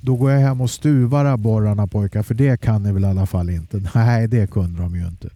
då 0.00 0.16
går 0.16 0.30
jag 0.30 0.40
hem 0.40 0.60
och 0.60 0.70
stuvar 0.70 1.24
abborrarna 1.24 1.86
pojkar 1.86 2.22
för 2.22 2.34
det 2.34 2.60
kan 2.60 2.82
ni 2.82 2.92
väl 2.92 3.04
i 3.04 3.06
alla 3.06 3.26
fall 3.26 3.50
inte? 3.50 3.82
Nej, 3.94 4.28
det 4.28 4.50
kunde 4.50 4.82
de 4.82 4.96
ju 4.96 5.06
inte. 5.06 5.28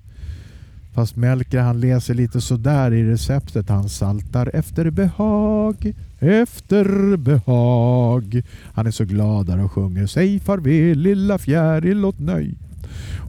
Fast 0.95 1.17
Melker 1.17 1.61
han 1.61 1.81
läser 1.81 2.15
lite 2.15 2.41
sådär 2.41 2.93
i 2.93 3.05
receptet. 3.05 3.69
Han 3.69 3.89
saltar 3.89 4.51
efter 4.55 4.91
behag, 4.91 5.95
efter 6.19 7.17
behag. 7.17 8.43
Han 8.75 8.87
är 8.87 8.91
så 8.91 9.05
glad 9.05 9.47
där 9.47 9.65
och 9.65 9.73
sjunger 9.73 10.07
Säg 10.07 10.41
farväl 10.41 10.99
lilla 10.99 11.39
fjäril 11.39 12.05
åt 12.05 12.19
nöj. 12.19 12.55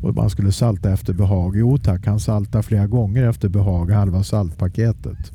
Och 0.02 0.16
man 0.16 0.30
skulle 0.30 0.52
salta 0.52 0.92
efter 0.92 1.14
behag. 1.14 1.58
Jo 1.58 1.78
tack, 1.78 2.06
han 2.06 2.20
saltar 2.20 2.62
flera 2.62 2.88
gånger 2.88 3.30
efter 3.30 3.50
behag, 3.50 3.92
halva 3.92 4.24
saltpaketet. 4.24 5.32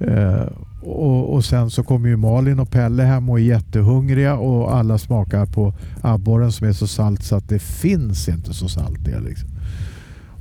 Eh, 0.00 0.46
och, 0.82 1.34
och, 1.34 1.44
sen 1.44 1.70
så 1.70 1.82
kommer 1.82 2.08
ju 2.08 2.16
Malin 2.16 2.60
och 2.60 2.70
Pelle 2.70 3.02
hem 3.02 3.30
och 3.30 3.40
är 3.40 3.42
jättehungriga 3.42 4.36
och 4.36 4.74
alla 4.74 4.98
smakar 4.98 5.46
på 5.46 5.74
abborren 6.00 6.52
som 6.52 6.68
är 6.68 6.72
så 6.72 6.86
salt 6.86 7.22
så 7.22 7.36
att 7.36 7.48
det 7.48 7.58
finns 7.58 8.28
inte 8.28 8.54
så 8.54 8.68
salt 8.68 9.04
det. 9.04 9.20
Liksom. 9.20 9.53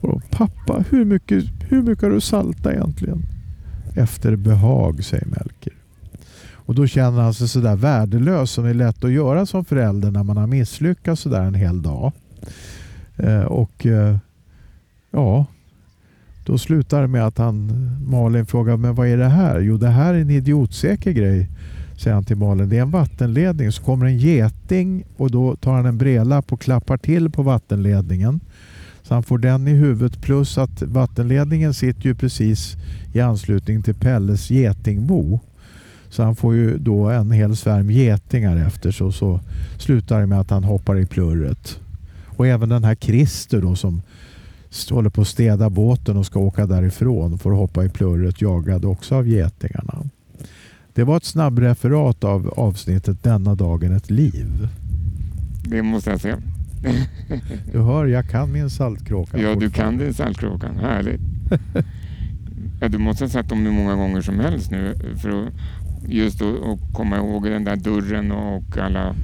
Och 0.03 0.09
då, 0.09 0.21
Pappa, 0.37 0.83
hur 0.89 1.05
mycket, 1.05 1.45
hur 1.69 1.81
mycket 1.81 2.03
har 2.03 2.09
du 2.09 2.21
salta 2.21 2.73
egentligen? 2.73 3.23
Efter 3.95 4.35
behag, 4.35 5.03
säger 5.03 5.25
Melker. 5.25 5.73
Och 6.53 6.75
då 6.75 6.87
känner 6.87 7.21
han 7.21 7.33
sig 7.33 7.47
sådär 7.47 7.75
värdelös 7.75 8.51
som 8.51 8.65
är 8.65 8.73
lätt 8.73 9.03
att 9.03 9.11
göra 9.11 9.45
som 9.45 9.65
förälder 9.65 10.11
när 10.11 10.23
man 10.23 10.37
har 10.37 10.47
misslyckats 10.47 11.21
sådär 11.21 11.41
en 11.41 11.53
hel 11.53 11.81
dag. 11.81 12.11
Eh, 13.17 13.41
och 13.43 13.85
eh, 13.85 14.17
ja, 15.11 15.45
då 16.45 16.57
slutar 16.57 17.01
det 17.01 17.07
med 17.07 17.27
att 17.27 17.37
han, 17.37 17.71
Malin 18.07 18.45
frågar 18.45 18.77
men 18.77 18.95
vad 18.95 19.07
är 19.07 19.17
det 19.17 19.29
här? 19.29 19.59
Jo 19.59 19.77
det 19.77 19.89
här 19.89 20.13
är 20.13 20.21
en 20.21 20.29
idiotsäker 20.29 21.11
grej 21.11 21.49
säger 21.97 22.15
han 22.15 22.23
till 22.23 22.37
Malin. 22.37 22.69
Det 22.69 22.77
är 22.77 22.81
en 22.81 22.91
vattenledning. 22.91 23.71
Så 23.71 23.83
kommer 23.83 24.05
en 24.05 24.17
geting 24.17 25.03
och 25.17 25.31
då 25.31 25.55
tar 25.55 25.73
han 25.73 25.85
en 25.85 25.97
brelapp 25.97 26.53
och 26.53 26.61
klappar 26.61 26.97
till 26.97 27.29
på 27.29 27.43
vattenledningen. 27.43 28.39
Så 29.03 29.13
han 29.13 29.23
får 29.23 29.37
den 29.37 29.67
i 29.67 29.71
huvudet 29.71 30.21
plus 30.21 30.57
att 30.57 30.81
vattenledningen 30.81 31.73
sitter 31.73 32.03
ju 32.03 32.15
precis 32.15 32.77
i 33.13 33.19
anslutning 33.19 33.81
till 33.81 33.95
Pelles 33.95 34.49
getingbo. 34.49 35.39
Så 36.09 36.23
han 36.23 36.35
får 36.35 36.55
ju 36.55 36.77
då 36.77 37.09
en 37.09 37.31
hel 37.31 37.55
svärm 37.55 37.91
getingar 37.91 38.57
efter 38.57 38.91
sig 38.91 39.07
och 39.07 39.13
så 39.13 39.39
slutar 39.77 40.19
det 40.19 40.27
med 40.27 40.39
att 40.39 40.49
han 40.49 40.63
hoppar 40.63 40.99
i 40.99 41.05
plurret. 41.05 41.79
Och 42.25 42.47
även 42.47 42.69
den 42.69 42.83
här 42.83 42.95
Christer 42.95 43.61
då 43.61 43.75
som 43.75 44.01
håller 44.89 45.09
på 45.09 45.21
att 45.21 45.27
städa 45.27 45.69
båten 45.69 46.17
och 46.17 46.25
ska 46.25 46.39
åka 46.39 46.65
därifrån 46.65 47.37
får 47.39 47.51
hoppa 47.51 47.85
i 47.85 47.89
plurret 47.89 48.41
jagad 48.41 48.85
också 48.85 49.15
av 49.15 49.27
getingarna. 49.27 50.03
Det 50.93 51.03
var 51.03 51.17
ett 51.17 51.25
snabbreferat 51.25 52.23
av 52.23 52.53
avsnittet 52.57 53.23
Denna 53.23 53.55
dagen 53.55 53.95
ett 53.95 54.09
liv. 54.09 54.67
Det 55.67 55.81
måste 55.81 56.09
jag 56.09 56.21
säga 56.21 56.37
du 57.71 57.79
hör, 57.79 58.05
jag 58.05 58.29
kan 58.29 58.51
min 58.51 58.69
saltkråka. 58.69 59.41
Ja, 59.41 59.55
du 59.55 59.69
kan 59.69 59.97
din 59.97 60.13
saltkråka. 60.13 60.71
Härligt. 60.81 61.21
ja, 62.81 62.87
du 62.87 62.97
måste 62.97 63.23
ha 63.23 63.29
sett 63.29 63.49
dem 63.49 63.65
hur 63.65 63.71
många 63.71 63.95
gånger 63.95 64.21
som 64.21 64.39
helst 64.39 64.71
nu 64.71 64.95
för 65.21 65.29
att 65.29 65.53
just 66.07 66.41
att 66.41 66.93
komma 66.93 67.17
ihåg 67.17 67.43
den 67.43 67.63
där 67.63 67.75
dörren 67.75 68.31
och 68.31 68.77
alla 68.77 69.15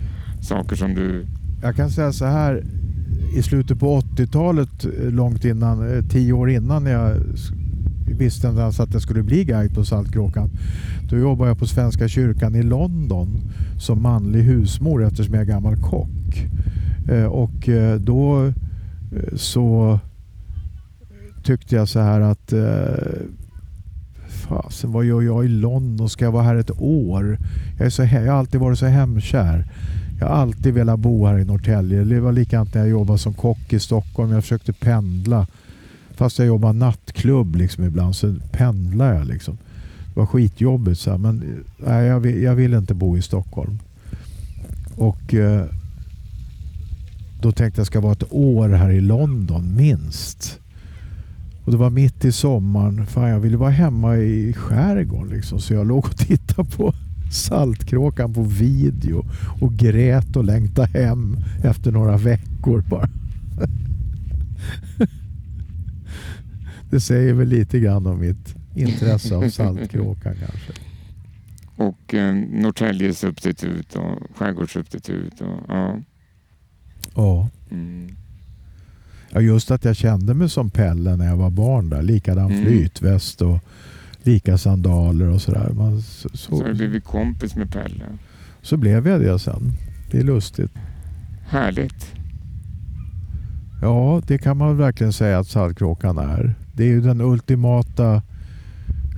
saker 0.42 0.76
som 0.76 0.96
du... 0.96 1.26
Jag 1.62 1.76
kan 1.76 1.90
säga 1.90 2.12
så 2.12 2.26
här, 2.26 2.64
i 3.36 3.42
slutet 3.42 3.80
på 3.80 4.00
80-talet, 4.00 4.86
eh, 4.86 5.12
långt 5.12 5.46
innan, 5.46 5.96
eh, 5.96 6.06
tio 6.06 6.34
år 6.34 6.50
innan 6.50 6.86
jag 6.86 7.16
visste 8.18 8.48
ens 8.48 8.80
att 8.80 8.92
det 8.92 9.02
skulle 9.02 9.24
bli 9.24 9.44
guide 9.44 9.74
på 9.74 9.86
Saltkråkan. 9.86 10.50
Då 11.10 11.18
jobbade 11.18 11.50
jag 11.50 11.60
på 11.60 11.68
Svenska 11.68 12.08
kyrkan 12.08 12.56
i 12.56 12.64
London 12.64 13.42
som 13.80 14.02
manlig 14.02 14.44
husmor 14.44 15.06
eftersom 15.06 15.34
jag 15.34 15.42
är 15.42 15.48
gammal 15.48 15.76
kock. 15.76 16.46
Eh, 17.10 17.26
och 17.26 17.70
eh, 17.70 18.00
då 18.00 18.46
eh, 18.46 19.36
så 19.36 20.00
tyckte 21.44 21.76
jag 21.76 21.90
så 21.90 22.00
här 22.00 22.22
att 22.22 22.54
fasen 24.30 24.92
vad 24.92 25.06
gör 25.06 25.22
jag 25.22 25.46
i 25.46 25.48
London? 25.48 26.10
Ska 26.10 26.26
jag 26.26 26.32
vara 26.32 26.44
här 26.44 26.56
ett 26.56 26.82
år? 26.82 27.38
Jag, 27.78 27.86
är 27.86 27.90
så, 27.90 28.04
jag 28.04 28.10
har 28.10 28.40
alltid 28.40 28.62
varit 28.62 28.80
så 28.80 28.86
hemkär. 28.86 29.66
Jag 30.20 30.28
har 30.28 30.36
alltid 30.36 30.74
velat 30.74 31.00
bo 31.00 31.26
här 31.26 31.40
i 31.40 31.46
Norrtälje. 31.46 32.04
Det 32.04 32.20
var 32.20 32.32
likadant 32.32 32.74
när 32.74 32.82
jag 32.82 32.90
jobbade 32.90 33.20
som 33.20 33.34
kock 33.34 33.74
i 33.74 33.80
Stockholm. 33.80 34.32
Jag 34.32 34.44
försökte 34.44 34.74
pendla. 34.74 35.48
Fast 36.12 36.40
jag 36.40 36.48
jobbade 36.48 36.80
nattklubb 36.80 37.56
liksom 37.56 37.84
ibland 37.84 38.16
så 38.16 38.36
pendlade 38.52 39.16
jag. 39.16 39.28
Liksom. 39.28 39.58
Det 40.14 40.20
var 40.20 40.26
skitjobbigt. 40.26 41.00
Så 41.00 41.12
här. 41.12 41.18
Men 41.18 41.64
nej, 41.78 42.06
jag, 42.06 42.20
vill, 42.20 42.42
jag 42.42 42.56
vill 42.56 42.74
inte 42.74 42.94
bo 42.94 43.18
i 43.18 43.22
Stockholm. 43.22 43.80
Och 44.96 45.34
eh, 45.34 45.66
då 47.42 47.52
tänkte 47.52 47.80
jag 47.80 47.88
ska 47.88 48.00
vara 48.00 48.14
ett 48.14 48.34
år 48.34 48.70
här 48.70 48.90
i 48.90 49.02
London 49.02 49.76
minst. 49.76 50.60
Och 51.66 51.72
det 51.72 51.78
var 51.78 51.90
mitt 51.90 52.26
i 52.26 52.32
sommaren. 52.32 53.06
Fan, 53.06 53.30
jag 53.30 53.40
ville 53.40 53.58
vara 53.58 53.70
hemma 53.70 54.18
i 54.18 54.54
skärgården 54.54 55.30
liksom. 55.30 55.60
Så 55.60 55.74
jag 55.74 55.88
låg 55.88 56.06
och 56.06 56.18
tittade 56.18 56.70
på 56.70 56.94
Saltkråkan 57.32 58.34
på 58.34 58.44
video 58.44 59.26
och 59.62 59.74
grät 59.74 60.36
och 60.36 60.44
längtade 60.44 60.88
hem 60.88 61.38
efter 61.64 61.92
några 61.92 62.18
veckor 62.18 62.84
bara. 62.90 63.10
Det 66.90 67.00
säger 67.00 67.34
väl 67.34 67.48
lite 67.48 67.80
grann 67.80 68.08
om 68.08 68.20
mitt 68.20 68.56
intresse 68.76 69.36
av 69.36 69.50
Saltkråkan 69.50 70.36
kanske. 70.36 70.74
Och 71.76 72.14
eh, 72.14 72.36
Norrtälje 72.36 73.14
substitut 73.14 73.96
och 73.96 74.38
skärgårdssubstitut. 74.38 75.42
Och, 75.42 75.58
ja. 75.68 76.00
Ja. 77.16 77.50
Mm. 77.72 78.08
ja, 79.30 79.42
just 79.42 79.72
att 79.72 79.86
jag 79.86 79.96
kände 79.96 80.34
mig 80.34 80.50
som 80.50 80.70
Pelle 80.70 81.16
när 81.16 81.26
jag 81.26 81.38
var 81.38 81.50
barn 81.50 81.90
där. 81.90 82.02
Likadan 82.02 82.52
Mm. 82.52 82.64
flytväst 82.66 83.42
och 83.42 83.60
lika 84.24 84.58
sandaler 84.58 85.28
och 85.30 85.42
sådär. 85.42 85.70
Man, 85.74 86.02
så, 86.02 86.30
Så 86.30 86.38
så, 86.38 86.56
har 86.58 86.68
du 86.68 86.74
blivit 86.74 87.04
kompis 87.06 87.56
med 87.56 87.72
Pelle. 87.72 88.04
så 88.62 88.78
blev 88.78 89.08
jag 89.08 89.22
det 89.22 89.40
sen. 89.40 89.72
Det 90.12 90.20
är 90.20 90.24
lustigt. 90.24 90.72
Härligt. 91.48 92.12
Ja, 93.82 94.22
det 94.28 94.38
kan 94.38 94.58
man 94.58 94.78
verkligen 94.78 95.14
säga 95.14 95.40
att 95.40 95.48
Saltkråkan 95.48 96.18
är. 96.18 96.56
Det 96.74 96.84
är 96.84 96.88
ju 96.88 97.02
den 97.02 97.22
ultimata 97.22 98.22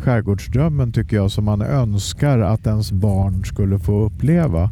skärgårdsdrömmen 0.04 0.92
tycker 0.92 1.16
jag 1.16 1.32
som 1.32 1.46
man 1.46 1.62
önskar 1.62 2.40
att 2.40 2.68
ens 2.68 2.92
barn 2.92 3.46
skulle 3.46 3.80
få 3.80 4.06
uppleva. 4.06 4.72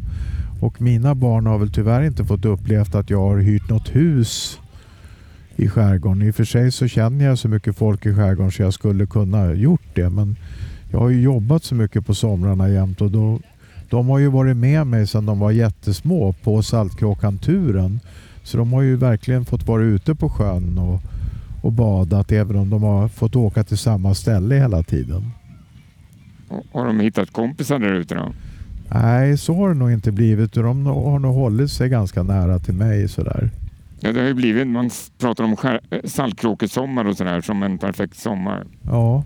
Och 0.60 0.82
mina 0.82 1.14
barn 1.14 1.46
har 1.46 1.58
väl 1.58 1.72
tyvärr 1.72 2.02
inte 2.02 2.24
fått 2.24 2.44
upplevt 2.44 2.94
att 2.94 3.10
jag 3.10 3.20
har 3.20 3.38
hyrt 3.38 3.68
något 3.68 3.96
hus 3.96 4.60
i 5.56 5.68
skärgården. 5.68 6.22
I 6.22 6.30
och 6.30 6.34
för 6.34 6.44
sig 6.44 6.72
så 6.72 6.88
känner 6.88 7.24
jag 7.24 7.38
så 7.38 7.48
mycket 7.48 7.76
folk 7.76 8.06
i 8.06 8.14
skärgården 8.14 8.52
så 8.52 8.62
jag 8.62 8.74
skulle 8.74 9.06
kunna 9.06 9.54
gjort 9.54 9.94
det. 9.94 10.10
Men 10.10 10.36
jag 10.90 10.98
har 10.98 11.08
ju 11.08 11.20
jobbat 11.20 11.64
så 11.64 11.74
mycket 11.74 12.06
på 12.06 12.14
somrarna 12.14 12.68
jämt 12.68 13.00
och 13.00 13.10
då, 13.10 13.40
de 13.90 14.08
har 14.08 14.18
ju 14.18 14.28
varit 14.28 14.56
med 14.56 14.86
mig 14.86 15.06
sedan 15.06 15.26
de 15.26 15.38
var 15.38 15.50
jättesmå 15.50 16.32
på 16.32 16.62
Saltkråkan-turen. 16.62 18.00
Så 18.42 18.56
de 18.56 18.72
har 18.72 18.82
ju 18.82 18.96
verkligen 18.96 19.44
fått 19.44 19.66
vara 19.66 19.82
ute 19.82 20.14
på 20.14 20.28
sjön 20.28 20.78
och, 20.78 21.00
och 21.62 21.72
badat 21.72 22.32
även 22.32 22.56
om 22.56 22.70
de 22.70 22.82
har 22.82 23.08
fått 23.08 23.36
åka 23.36 23.64
till 23.64 23.78
samma 23.78 24.14
ställe 24.14 24.54
hela 24.54 24.82
tiden. 24.82 25.30
Har 26.72 26.86
de 26.86 27.00
hittat 27.00 27.32
kompisar 27.32 27.78
där 27.78 27.92
ute 27.92 28.14
då? 28.14 28.32
Nej, 28.94 29.38
så 29.38 29.54
har 29.54 29.68
det 29.68 29.74
nog 29.74 29.92
inte 29.92 30.12
blivit. 30.12 30.52
De 30.52 30.86
har 30.86 31.18
nog 31.18 31.34
hållit 31.34 31.70
sig 31.70 31.88
ganska 31.88 32.22
nära 32.22 32.58
till 32.58 32.74
mig 32.74 33.08
sådär. 33.08 33.50
Ja, 34.00 34.12
det 34.12 34.20
har 34.20 34.26
ju 34.26 34.34
blivit, 34.34 34.66
man 34.66 34.90
pratar 35.18 35.44
om 35.44 35.56
saltkråkesommar 36.04 37.04
och 37.04 37.16
sådär 37.16 37.40
som 37.40 37.62
en 37.62 37.78
perfekt 37.78 38.16
sommar. 38.16 38.64
Ja. 38.82 39.24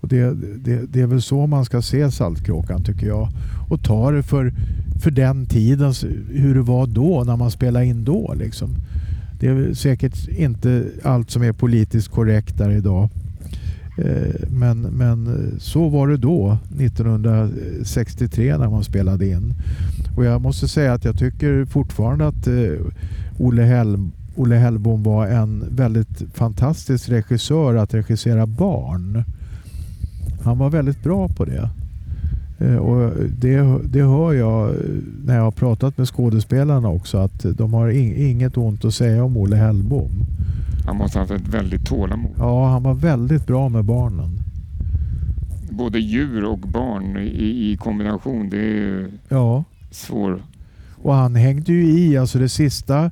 Och 0.00 0.08
det, 0.08 0.34
det, 0.64 0.92
det 0.92 1.00
är 1.00 1.06
väl 1.06 1.22
så 1.22 1.46
man 1.46 1.64
ska 1.64 1.82
se 1.82 2.10
Saltkråkan 2.10 2.82
tycker 2.82 3.06
jag. 3.06 3.28
Och 3.68 3.82
ta 3.82 4.10
det 4.10 4.22
för, 4.22 4.52
för 5.02 5.10
den 5.10 5.46
tiden, 5.46 5.92
hur 6.30 6.54
det 6.54 6.62
var 6.62 6.86
då 6.86 7.24
när 7.26 7.36
man 7.36 7.50
spelade 7.50 7.86
in 7.86 8.04
då. 8.04 8.34
Liksom. 8.38 8.70
Det 9.40 9.46
är 9.46 9.74
säkert 9.74 10.28
inte 10.28 10.86
allt 11.02 11.30
som 11.30 11.42
är 11.42 11.52
politiskt 11.52 12.08
korrekt 12.08 12.58
där 12.58 12.70
idag. 12.70 13.08
Eh, 13.96 14.34
men, 14.50 14.80
men 14.80 15.26
eh, 15.26 15.58
så 15.58 15.88
var 15.88 16.08
det 16.08 16.16
då, 16.16 16.58
1963 16.80 18.58
när 18.58 18.70
man 18.70 18.84
spelade 18.84 19.26
in. 19.26 19.54
Och 20.16 20.24
jag 20.24 20.40
måste 20.40 20.68
säga 20.68 20.92
att 20.92 21.04
jag 21.04 21.18
tycker 21.18 21.64
fortfarande 21.64 22.26
att 22.26 22.46
eh, 22.46 22.86
Olle, 23.38 23.62
Hell, 23.62 24.10
Olle 24.36 24.56
Hellbom 24.56 25.02
var 25.02 25.26
en 25.26 25.64
väldigt 25.70 26.22
fantastisk 26.34 27.08
regissör 27.08 27.74
att 27.74 27.94
regissera 27.94 28.46
barn. 28.46 29.24
Han 30.42 30.58
var 30.58 30.70
väldigt 30.70 31.02
bra 31.02 31.28
på 31.28 31.44
det. 31.44 31.70
Och 32.78 33.12
det, 33.40 33.78
det 33.84 34.02
hör 34.02 34.32
jag 34.32 34.74
när 35.24 35.36
jag 35.36 35.42
har 35.42 35.50
pratat 35.50 35.98
med 35.98 36.08
skådespelarna 36.08 36.88
också 36.88 37.18
att 37.18 37.46
de 37.56 37.74
har 37.74 37.88
inget 37.88 38.56
ont 38.56 38.84
att 38.84 38.94
säga 38.94 39.24
om 39.24 39.36
Olle 39.36 39.56
Hellbom. 39.56 40.10
Han 40.84 40.96
måste 40.96 41.18
ha 41.18 41.22
haft 41.26 41.32
ett 41.42 41.48
väldigt 41.54 41.86
tålamod. 41.86 42.32
Ja, 42.38 42.68
han 42.68 42.82
var 42.82 42.94
väldigt 42.94 43.46
bra 43.46 43.68
med 43.68 43.84
barnen. 43.84 44.38
Både 45.70 45.98
djur 45.98 46.44
och 46.44 46.58
barn 46.58 47.16
i, 47.16 47.70
i 47.72 47.76
kombination, 47.76 48.50
det 48.50 48.58
är 48.58 49.08
Ja, 49.28 49.64
svår. 49.90 50.42
och 51.02 51.14
han 51.14 51.34
hängde 51.34 51.72
ju 51.72 51.84
i. 51.98 52.16
Alltså 52.16 52.38
det 52.38 52.48
sista 52.48 53.10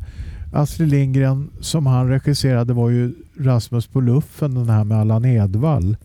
Astrid 0.52 0.88
Lindgren 0.88 1.50
som 1.60 1.86
han 1.86 2.08
regisserade 2.08 2.72
var 2.72 2.90
ju 2.90 3.14
Rasmus 3.38 3.86
på 3.86 4.00
luffen, 4.00 4.54
den 4.54 4.68
här 4.68 4.84
med 4.84 4.98
Allan 4.98 5.24
Edwall. 5.24 5.96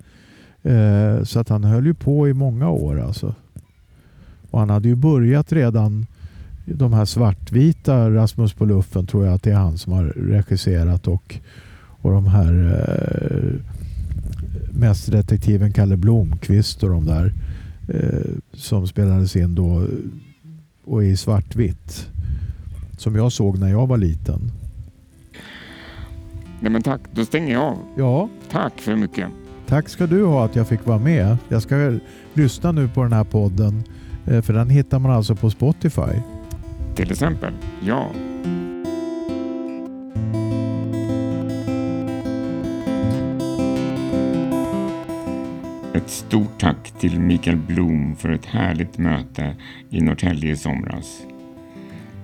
Eh, 0.63 1.23
så 1.23 1.39
att 1.39 1.49
han 1.49 1.63
höll 1.63 1.85
ju 1.85 1.93
på 1.93 2.27
i 2.29 2.33
många 2.33 2.69
år 2.69 3.01
alltså. 3.01 3.35
Och 4.51 4.59
han 4.59 4.69
hade 4.69 4.87
ju 4.87 4.95
börjat 4.95 5.51
redan 5.51 6.05
de 6.75 6.93
här 6.93 7.05
svartvita 7.05 8.09
Rasmus 8.11 8.53
på 8.53 8.65
luffen 8.65 9.05
tror 9.07 9.25
jag 9.25 9.33
att 9.33 9.43
det 9.43 9.51
är 9.51 9.55
han 9.55 9.77
som 9.77 9.93
har 9.93 10.03
regisserat 10.05 11.07
och, 11.07 11.35
och 12.01 12.11
de 12.11 12.25
här 12.27 12.53
eh, 12.89 13.53
mästerdetektiven 14.79 15.73
Kalle 15.73 15.97
Blomqvist 15.97 16.83
och 16.83 16.89
de 16.89 17.05
där 17.05 17.33
eh, 17.89 18.31
som 18.53 18.87
spelades 18.87 19.35
in 19.35 19.55
då 19.55 19.87
och 20.85 21.03
i 21.03 21.17
svartvitt. 21.17 22.09
Som 22.97 23.15
jag 23.15 23.31
såg 23.31 23.59
när 23.59 23.69
jag 23.69 23.87
var 23.87 23.97
liten. 23.97 24.51
Nej 26.59 26.71
men 26.71 26.81
tack, 26.83 27.01
då 27.13 27.25
stänger 27.25 27.53
jag 27.53 27.63
av. 27.63 27.77
Ja, 27.97 28.29
Tack 28.51 28.79
för 28.81 28.95
mycket. 28.95 29.27
tack 29.67 29.89
ska 29.89 30.07
du 30.07 30.25
ha 30.25 30.45
att 30.45 30.55
jag 30.55 30.67
fick 30.67 30.85
vara 30.85 30.99
med. 30.99 31.37
Jag 31.49 31.61
ska 31.61 31.97
lyssna 32.33 32.71
nu 32.71 32.87
på 32.89 33.03
den 33.03 33.13
här 33.13 33.23
podden 33.23 33.83
eh, 34.25 34.41
för 34.41 34.53
den 34.53 34.69
hittar 34.69 34.99
man 34.99 35.11
alltså 35.11 35.35
på 35.35 35.49
Spotify. 35.49 36.21
Till 36.97 37.11
exempel, 37.11 37.53
jag. 37.81 38.09
Ett 45.93 46.09
stort 46.09 46.59
tack 46.59 46.91
till 46.99 47.19
Mikael 47.19 47.57
Blom 47.57 48.15
för 48.15 48.29
ett 48.29 48.45
härligt 48.45 48.97
möte 48.97 49.55
i 49.89 50.01
Norrtälje 50.01 50.51
i 50.51 50.55
somras. 50.55 51.21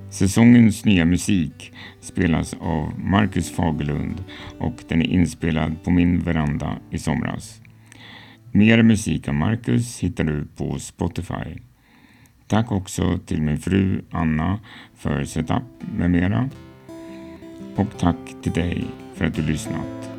Säsongens 0.09 0.85
nya 0.85 1.05
musik 1.05 1.73
spelas 2.01 2.55
av 2.59 2.99
Marcus 2.99 3.51
Fagerlund 3.51 4.23
och 4.59 4.75
den 4.87 5.01
är 5.01 5.07
inspelad 5.07 5.83
på 5.83 5.91
min 5.91 6.19
veranda 6.19 6.77
i 6.91 6.97
somras. 6.97 7.61
Mer 8.51 8.83
musik 8.83 9.27
av 9.27 9.33
Marcus 9.33 9.99
hittar 9.99 10.23
du 10.23 10.47
på 10.57 10.79
Spotify. 10.79 11.72
Tack 12.47 12.71
också 12.71 13.19
till 13.25 13.41
min 13.41 13.57
fru 13.57 14.01
Anna 14.11 14.59
för 14.95 15.23
setup 15.23 15.63
med 15.97 16.11
mera. 16.11 16.49
Och 17.75 17.97
tack 17.97 18.17
till 18.43 18.51
dig 18.51 18.85
för 19.15 19.25
att 19.25 19.35
du 19.35 19.41
lyssnat. 19.41 20.12